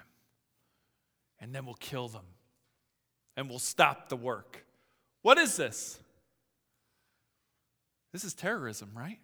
[1.41, 2.25] And then we'll kill them
[3.37, 4.65] and we'll stop the work.
[5.23, 5.99] What is this?
[8.13, 9.19] This is terrorism, right?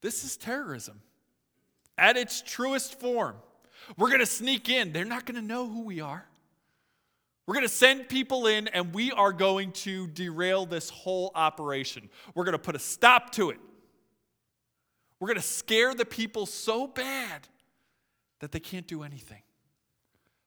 [0.00, 1.00] This is terrorism
[1.98, 3.36] at its truest form.
[3.96, 4.92] We're going to sneak in.
[4.92, 6.26] They're not going to know who we are.
[7.46, 12.08] We're going to send people in and we are going to derail this whole operation.
[12.34, 13.58] We're going to put a stop to it.
[15.24, 17.48] We're going to scare the people so bad
[18.40, 19.40] that they can't do anything,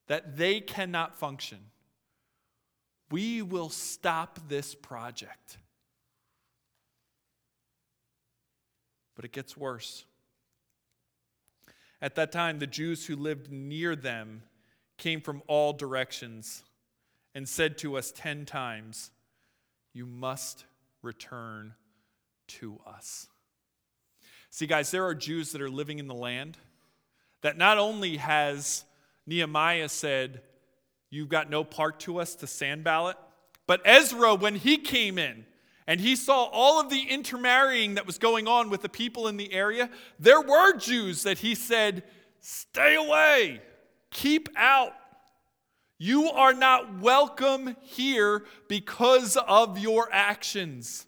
[0.06, 1.58] that they cannot function.
[3.10, 5.58] We will stop this project.
[9.16, 10.06] But it gets worse.
[12.00, 14.44] At that time, the Jews who lived near them
[15.00, 16.64] came from all directions
[17.34, 19.10] and said to us ten times,
[19.92, 20.66] You must
[21.02, 21.74] return
[22.50, 23.28] to us.
[24.58, 26.58] See, guys, there are Jews that are living in the land
[27.42, 28.86] that not only has
[29.28, 30.42] Nehemiah said,
[31.12, 33.18] You've got no part to us to Sanballat,
[33.68, 35.46] but Ezra, when he came in,
[35.86, 39.38] and he saw all of the intermarrying that was going on with the people in
[39.38, 39.92] the area.
[40.18, 42.02] There were Jews that he said,
[42.40, 43.62] Stay away,
[44.10, 44.94] keep out.
[46.00, 51.07] You are not welcome here because of your actions.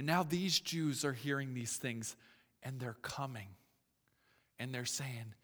[0.00, 2.16] And now these Jews are hearing these things
[2.62, 3.48] and they're coming
[4.58, 5.34] and they're saying,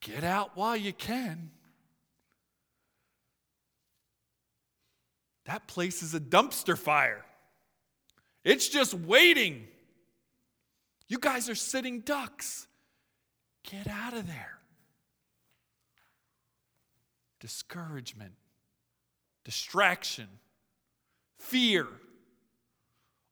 [0.00, 1.50] Get out while you can.
[5.46, 7.24] That place is a dumpster fire.
[8.44, 9.66] It's just waiting.
[11.08, 12.68] You guys are sitting ducks.
[13.68, 14.58] Get out of there.
[17.40, 18.34] Discouragement,
[19.44, 20.28] distraction,
[21.40, 21.88] fear.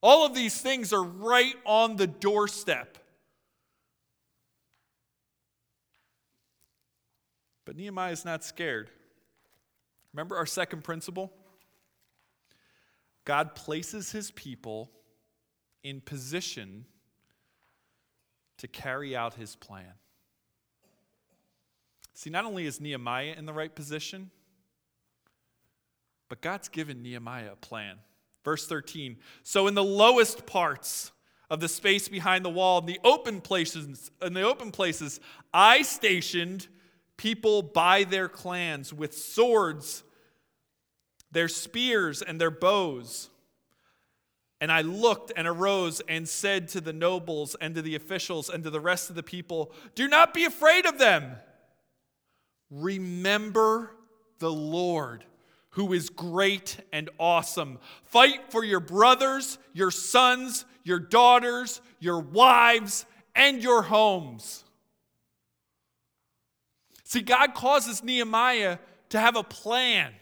[0.02, 2.98] All of these things are right on the doorstep.
[7.64, 8.90] But Nehemiah is not scared.
[10.12, 11.32] Remember our second principle?
[13.24, 14.90] God places his people
[15.82, 16.86] in position
[18.58, 19.92] to carry out his plan.
[22.14, 24.30] See, not only is Nehemiah in the right position,
[26.28, 27.96] but God's given Nehemiah a plan.
[28.44, 31.12] Verse 13 So, in the lowest parts,
[31.50, 35.18] of the space behind the wall, in the open places, in the open places,
[35.52, 36.68] I stationed
[37.16, 40.04] people by their clans with swords
[41.32, 43.28] their spears and their bows.
[44.60, 48.62] And I looked and arose and said to the nobles and to the officials and
[48.64, 51.36] to the rest of the people, Do not be afraid of them.
[52.70, 53.92] Remember
[54.38, 55.24] the Lord,
[55.70, 57.78] who is great and awesome.
[58.04, 64.64] Fight for your brothers, your sons, your daughters, your wives, and your homes.
[67.04, 68.78] See, God causes Nehemiah
[69.10, 70.12] to have a plan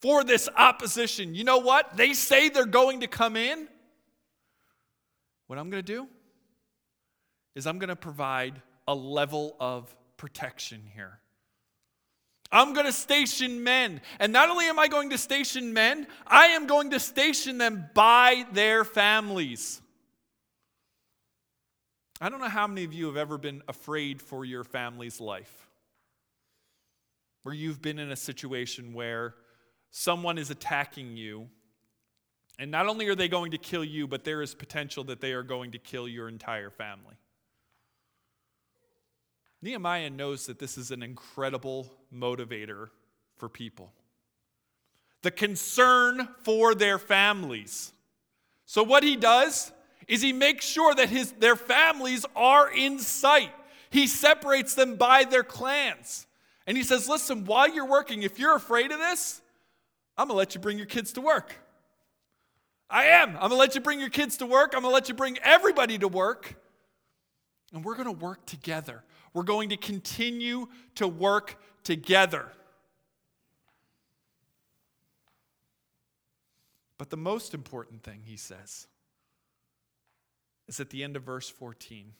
[0.00, 1.34] for this opposition.
[1.34, 1.96] You know what?
[1.96, 3.68] They say they're going to come in.
[5.46, 6.08] What I'm going to do
[7.54, 11.20] is I'm going to provide a level of protection here.
[12.52, 14.00] I'm going to station men.
[14.18, 17.90] And not only am I going to station men, I am going to station them
[17.94, 19.80] by their families.
[22.20, 25.68] I don't know how many of you have ever been afraid for your family's life,
[27.42, 29.34] where you've been in a situation where
[29.90, 31.48] someone is attacking you,
[32.58, 35.32] and not only are they going to kill you, but there is potential that they
[35.32, 37.16] are going to kill your entire family.
[39.66, 42.90] Nehemiah knows that this is an incredible motivator
[43.36, 43.92] for people.
[45.22, 47.92] The concern for their families.
[48.64, 49.72] So, what he does
[50.06, 53.50] is he makes sure that his, their families are in sight.
[53.90, 56.28] He separates them by their clans.
[56.68, 59.42] And he says, Listen, while you're working, if you're afraid of this,
[60.16, 61.56] I'm to let you bring your kids to work.
[62.88, 63.36] I am.
[63.40, 64.74] I'm to let you bring your kids to work.
[64.76, 66.54] I'm to let you bring everybody to work.
[67.72, 69.02] And we're to work together.
[69.36, 72.46] We're going to continue to work together.
[76.96, 78.86] But the most important thing, he says,
[80.68, 82.14] is at the end of verse 14.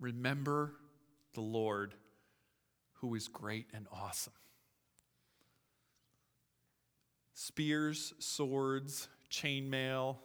[0.00, 0.74] Remember
[1.34, 1.94] the Lord
[2.94, 4.32] who is great and awesome
[7.32, 10.16] spears, swords, chainmail,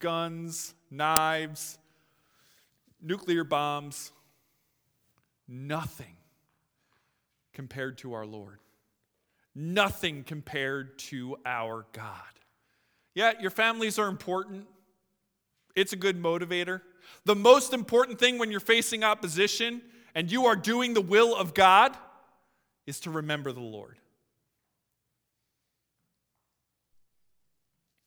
[0.00, 1.78] guns, knives,
[3.00, 4.12] nuclear bombs,
[5.46, 6.16] nothing
[7.52, 8.60] compared to our Lord.
[9.54, 12.12] Nothing compared to our God.
[13.14, 14.66] Yeah, your families are important.
[15.74, 16.82] It's a good motivator.
[17.24, 19.82] The most important thing when you're facing opposition
[20.14, 21.96] and you are doing the will of God
[22.86, 23.98] is to remember the Lord.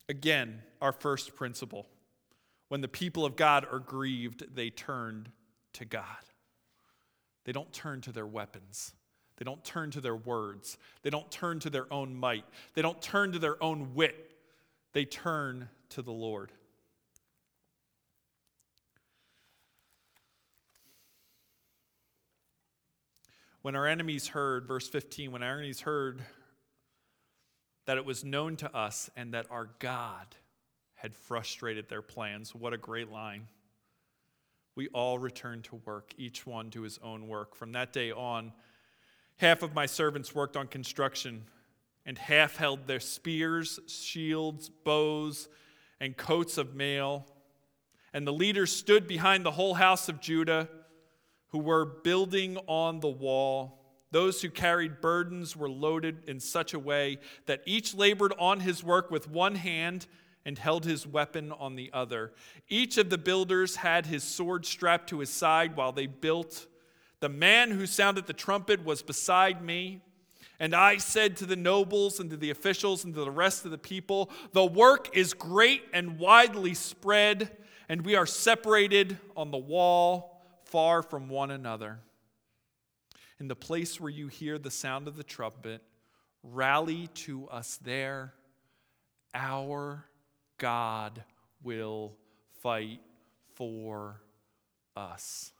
[0.08, 1.88] Again, our first principle.
[2.72, 5.28] When the people of God are grieved, they turn
[5.74, 6.05] to God.
[7.43, 8.93] They don't turn to their weapons,
[9.36, 10.78] They don't turn to their words.
[11.01, 12.45] They don't turn to their own might.
[12.74, 14.38] They don't turn to their own wit.
[14.93, 16.53] They turn to the Lord.
[23.63, 26.22] When our enemies heard, verse 15, when our enemies heard
[27.86, 30.38] that it was known to us and that our God
[31.02, 33.47] had frustrated their plans, what a great line.
[34.76, 37.56] We all returned to work, each one to his own work.
[37.56, 38.54] From that day on,
[39.38, 41.45] half of my servants worked on construction,
[42.06, 45.49] and half held their spears, shields, bows,
[45.99, 47.26] and coats of mail.
[48.14, 50.70] And the leaders stood behind the whole house of Judah
[51.47, 53.80] who were building on the wall.
[54.12, 58.84] Those who carried burdens were loaded in such a way that each labored on his
[58.84, 60.06] work with one hand
[60.46, 62.34] and held his weapon on the other.
[62.68, 66.68] Each of the builders had his sword strapped to his side while they built.
[67.20, 70.02] The man who sounded the trumpet was beside me.
[70.60, 73.72] And I said to the nobles and to the officials and to the rest of
[73.72, 77.50] the people, The work is great and widely spread,
[77.89, 82.00] and we are separated on the wall far from one another.
[83.39, 85.82] In the place where you hear the sound of the trumpet,
[86.44, 88.34] rally to us there.
[89.34, 90.06] Our
[90.62, 91.24] God
[91.64, 92.14] will
[92.62, 92.99] fight
[93.55, 94.22] for
[94.95, 95.53] us.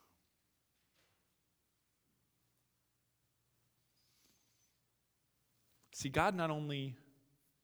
[5.92, 6.96] See, God not only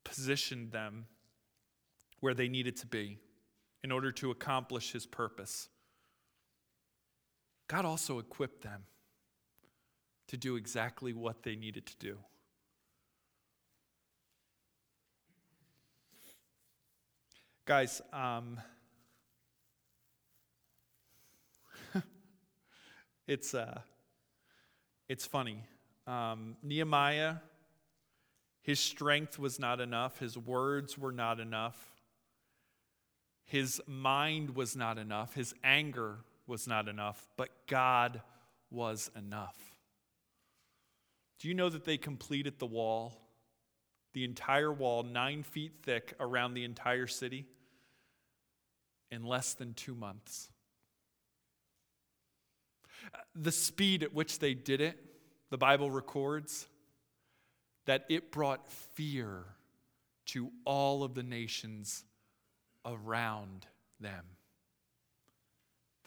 [0.03, 1.05] positioned them
[2.21, 3.19] where they needed to be
[3.83, 5.69] in order to accomplish his purpose,
[7.67, 8.85] God also equipped them
[10.27, 12.17] to do exactly what they needed to do.
[17.68, 18.61] Guys, um,
[23.28, 23.82] it's, uh,
[25.09, 25.61] it's funny.
[26.07, 27.36] Um, Nehemiah,
[28.61, 31.78] his strength was not enough, his words were not enough,
[33.43, 38.22] his mind was not enough, his anger was not enough, but God
[38.72, 39.57] was enough.
[41.41, 43.20] Do you know that they completed the wall,
[44.13, 47.45] the entire wall, nine feet thick around the entire city,
[49.11, 50.49] in less than two months?
[53.35, 54.97] The speed at which they did it,
[55.49, 56.67] the Bible records
[57.85, 59.45] that it brought fear
[60.27, 62.03] to all of the nations
[62.85, 63.65] around
[63.99, 64.25] them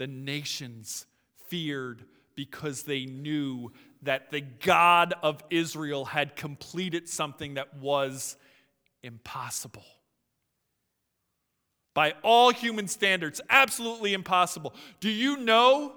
[0.00, 1.04] the nations
[1.48, 3.70] feared because they knew
[4.00, 8.38] that the God of Israel had completed something that was
[9.02, 9.84] impossible.
[11.94, 14.74] By all human standards, absolutely impossible.
[15.00, 15.94] Do you know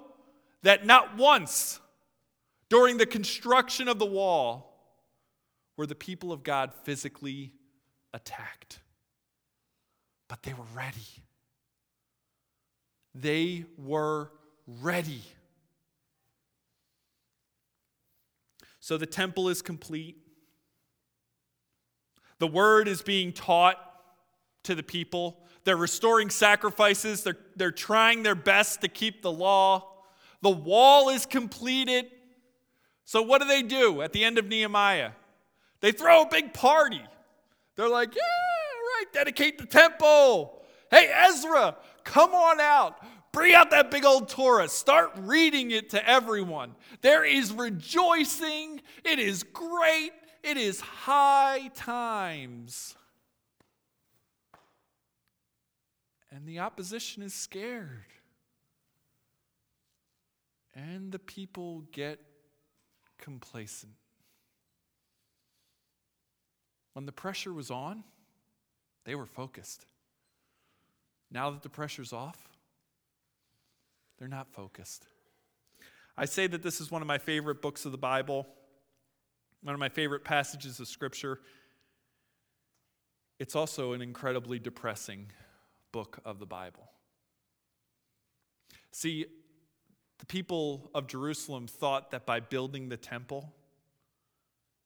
[0.62, 1.78] that not once
[2.68, 4.72] during the construction of the wall
[5.76, 7.52] were the people of God physically
[8.12, 8.80] attacked?
[10.28, 11.00] But they were ready.
[13.14, 14.32] They were
[14.66, 15.22] ready.
[18.80, 20.18] So the temple is complete.
[22.38, 23.78] The word is being taught
[24.64, 25.38] to the people.
[25.64, 27.22] They're restoring sacrifices.
[27.22, 29.90] They're, they're trying their best to keep the law.
[30.42, 32.06] The wall is completed.
[33.06, 35.12] So, what do they do at the end of Nehemiah?
[35.80, 37.02] They throw a big party.
[37.76, 40.62] They're like, yeah, all right, dedicate the temple.
[40.90, 42.98] Hey, Ezra, come on out.
[43.32, 44.68] Bring out that big old Torah.
[44.68, 46.76] Start reading it to everyone.
[47.00, 48.80] There is rejoicing.
[49.04, 50.12] It is great.
[50.44, 52.94] It is high times.
[56.34, 58.12] And the opposition is scared.
[60.74, 62.18] And the people get
[63.18, 63.92] complacent.
[66.94, 68.02] When the pressure was on,
[69.04, 69.86] they were focused.
[71.30, 72.48] Now that the pressure's off,
[74.18, 75.06] they're not focused.
[76.16, 78.46] I say that this is one of my favorite books of the Bible,
[79.62, 81.38] one of my favorite passages of Scripture.
[83.38, 85.30] It's also an incredibly depressing
[85.94, 86.90] book of the Bible.
[88.90, 89.26] See,
[90.18, 93.52] the people of Jerusalem thought that by building the temple,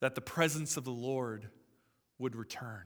[0.01, 1.49] that the presence of the Lord
[2.19, 2.85] would return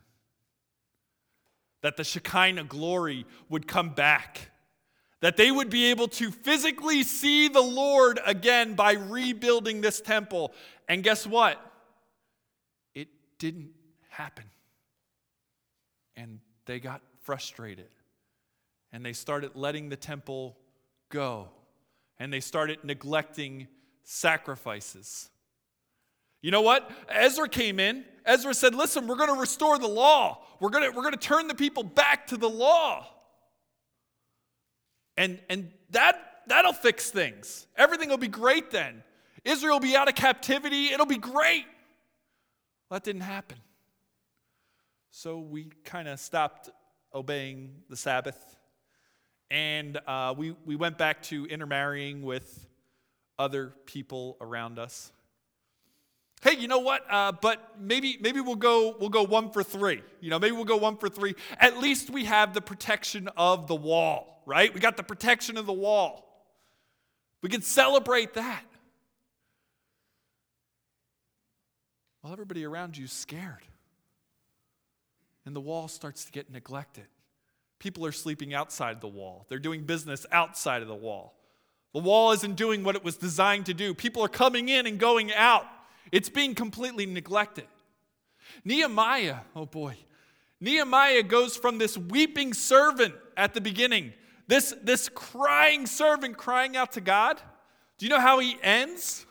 [1.83, 4.51] that the Shekinah glory would come back,
[5.21, 10.53] that they would be able to physically see the Lord again by rebuilding this temple.
[10.89, 11.61] And guess what?
[12.95, 13.09] It
[13.39, 13.71] didn't
[14.09, 14.45] happen.
[16.17, 17.89] And they got frustrated.
[18.93, 20.57] And they started letting the temple
[21.09, 21.49] go.
[22.19, 23.69] And they started neglecting
[24.05, 25.31] sacrifices.
[26.43, 26.91] You know what?
[27.09, 28.05] Ezra came in.
[28.25, 30.45] Ezra said, Listen, we're going to restore the law.
[30.61, 33.07] We're going to, we're going to turn the people back to the law.
[35.17, 37.67] And, and that, that'll fix things.
[37.77, 39.03] Everything will be great then.
[39.45, 40.87] Israel will be out of captivity.
[40.87, 41.65] It'll be great.
[42.91, 43.59] That didn't happen.
[45.11, 46.71] So we kind of stopped
[47.15, 48.57] obeying the Sabbath.
[49.53, 52.67] And uh, we, we went back to intermarrying with
[53.39, 55.13] other people around us.
[56.41, 57.03] Hey, you know what?
[57.09, 60.03] Uh, but maybe maybe we'll go we'll go one for three.
[60.21, 61.35] You know, maybe we'll go one for three.
[61.61, 64.73] At least we have the protection of the wall, right?
[64.73, 66.49] We got the protection of the wall.
[67.43, 68.65] We can celebrate that.
[72.23, 73.67] Well, everybody around you is scared.
[75.45, 77.07] And the wall starts to get neglected.
[77.83, 81.35] People are sleeping outside the wall, they're doing business outside of the wall.
[81.93, 83.93] The wall isn't doing what it was designed to do.
[83.93, 85.67] People are coming in and going out.
[86.13, 87.67] It's being completely neglected.
[88.65, 89.97] Nehemiah, oh boy,
[90.61, 94.13] Nehemiah goes from this weeping servant at the beginning,
[94.47, 97.43] this, this crying servant crying out to God.
[97.99, 99.27] Do you know how he ends?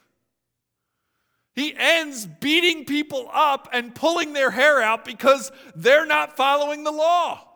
[1.56, 6.92] He ends beating people up and pulling their hair out because they're not following the
[6.92, 7.48] law.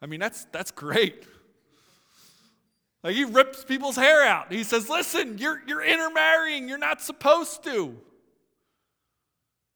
[0.00, 1.26] I mean, that's, that's great.
[3.02, 4.52] Like he rips people's hair out.
[4.52, 6.68] He says, Listen, you're, you're intermarrying.
[6.68, 7.96] You're not supposed to.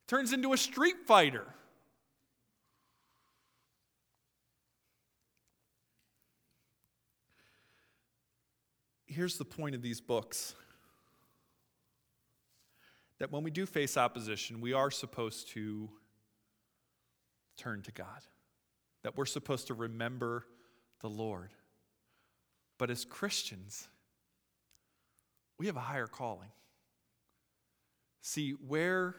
[0.09, 1.47] Turns into a street fighter.
[9.07, 10.55] Here's the point of these books
[13.19, 15.89] that when we do face opposition, we are supposed to
[17.57, 18.23] turn to God,
[19.03, 20.47] that we're supposed to remember
[21.01, 21.51] the Lord.
[22.79, 23.89] But as Christians,
[25.59, 26.51] we have a higher calling.
[28.21, 29.17] See, where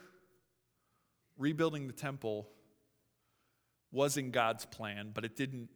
[1.38, 2.48] rebuilding the temple
[3.92, 5.70] was in God's plan, but it didn't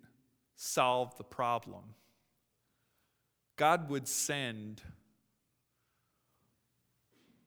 [0.55, 1.83] solve the problem,
[3.57, 4.81] God would send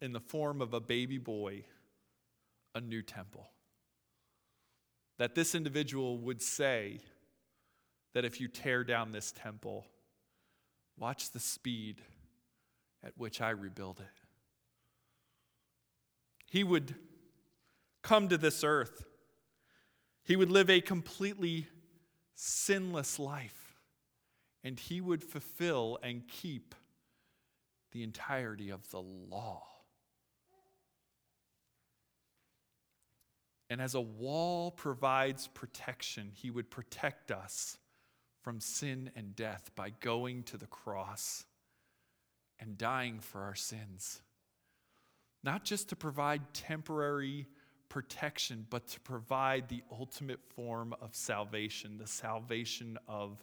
[0.01, 1.65] in the form of a baby boy
[2.75, 3.51] a new temple.
[5.21, 7.01] That this individual would say
[8.15, 9.85] that if you tear down this temple,
[10.99, 12.01] watch the speed
[13.05, 14.07] at which I rebuild it.
[16.47, 16.95] He would
[18.01, 19.05] come to this earth.
[20.25, 21.67] He would live a completely
[22.35, 23.77] sinless life,
[24.65, 26.75] and he would fulfill and keep
[27.93, 29.70] the entirety of the law.
[33.71, 37.79] And as a wall provides protection, he would protect us
[38.43, 41.45] from sin and death by going to the cross
[42.59, 44.21] and dying for our sins.
[45.45, 47.47] Not just to provide temporary
[47.89, 53.43] protection, but to provide the ultimate form of salvation, the salvation of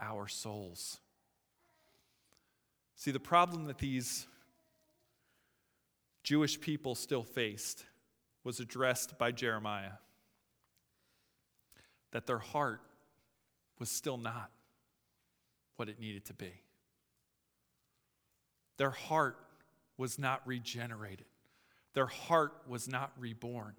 [0.00, 0.98] our souls.
[2.96, 4.26] See, the problem that these
[6.22, 7.84] Jewish people still faced
[8.44, 9.92] was addressed by Jeremiah
[12.12, 12.80] that their heart
[13.78, 14.50] was still not
[15.76, 16.52] what it needed to be.
[18.76, 19.36] Their heart
[19.96, 21.26] was not regenerated,
[21.94, 23.74] their heart was not reborn.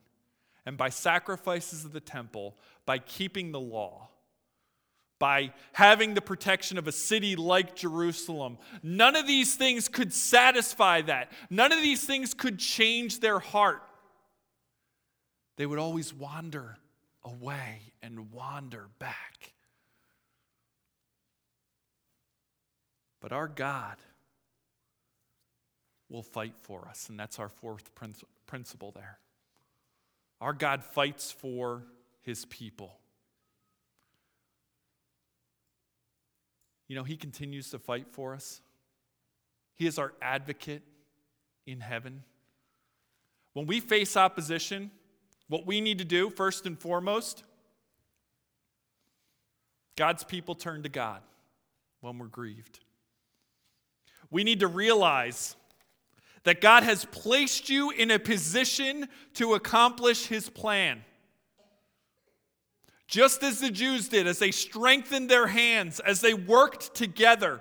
[0.64, 2.56] And by sacrifices of the temple,
[2.86, 4.10] by keeping the law,
[5.18, 8.60] by having the protection of a city like Jerusalem.
[8.84, 11.32] None of these things could satisfy that.
[11.50, 13.82] None of these things could change their heart
[15.62, 16.76] they would always wander
[17.24, 19.54] away and wander back.
[23.20, 23.98] But our God
[26.10, 27.92] will fight for us, and that's our fourth
[28.48, 29.20] principle there.
[30.42, 31.84] Our God fights for
[32.24, 32.98] his people.
[36.88, 38.62] You know, he continues to fight for us.
[39.76, 40.82] He is our advocate
[41.68, 42.24] in heaven.
[43.54, 44.90] When we face opposition,
[45.52, 47.44] what we need to do, first and foremost,
[49.98, 51.22] God's people turn to God
[52.00, 52.80] when we're grieved.
[54.30, 55.58] We need to realize
[56.44, 61.04] that God has placed you in a position to accomplish his plan.
[63.08, 67.60] Just as the Jews did, as they strengthened their hands, as they worked together.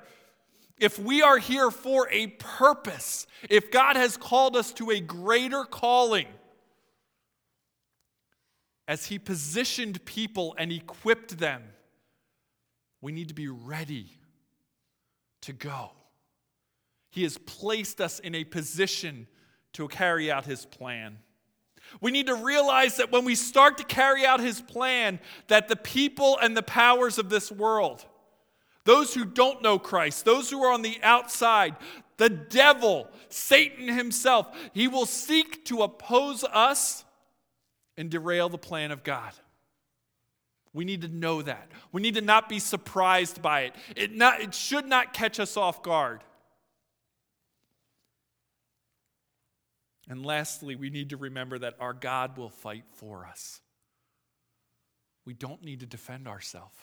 [0.79, 5.65] If we are here for a purpose, if God has called us to a greater
[5.65, 6.29] calling,
[8.91, 11.63] as He positioned people and equipped them,
[13.01, 14.11] we need to be ready
[15.43, 15.93] to go.
[17.09, 19.29] He has placed us in a position
[19.75, 21.19] to carry out his plan.
[22.01, 25.77] We need to realize that when we start to carry out his plan, that the
[25.77, 28.05] people and the powers of this world,
[28.85, 31.77] those who don't know Christ, those who are on the outside,
[32.17, 37.05] the devil, Satan himself, he will seek to oppose us
[37.97, 39.33] and derail the plan of God.
[40.73, 41.71] We need to know that.
[41.91, 43.75] We need to not be surprised by it.
[43.97, 46.23] It, not, it should not catch us off guard.
[50.09, 53.61] And lastly, we need to remember that our God will fight for us.
[55.25, 56.75] We don't need to defend ourselves.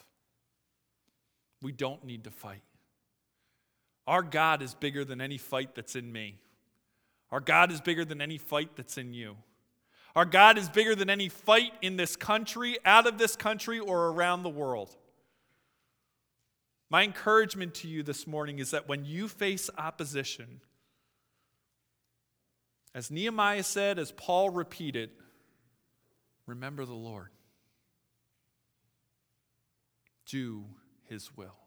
[1.61, 2.63] We don't need to fight.
[4.05, 6.39] Our God is bigger than any fight that's in me.
[7.31, 9.35] Our God is bigger than any fight that's in you.
[10.17, 14.07] Our God is bigger than any fight in this country, out of this country, or
[14.07, 14.95] around the world.
[16.89, 20.61] My encouragement to you this morning is that when you face opposition,
[22.95, 25.11] as Nehemiah said, as Paul repeated,
[26.47, 27.29] remember the Lord.
[30.25, 30.65] Do
[31.03, 31.59] his will.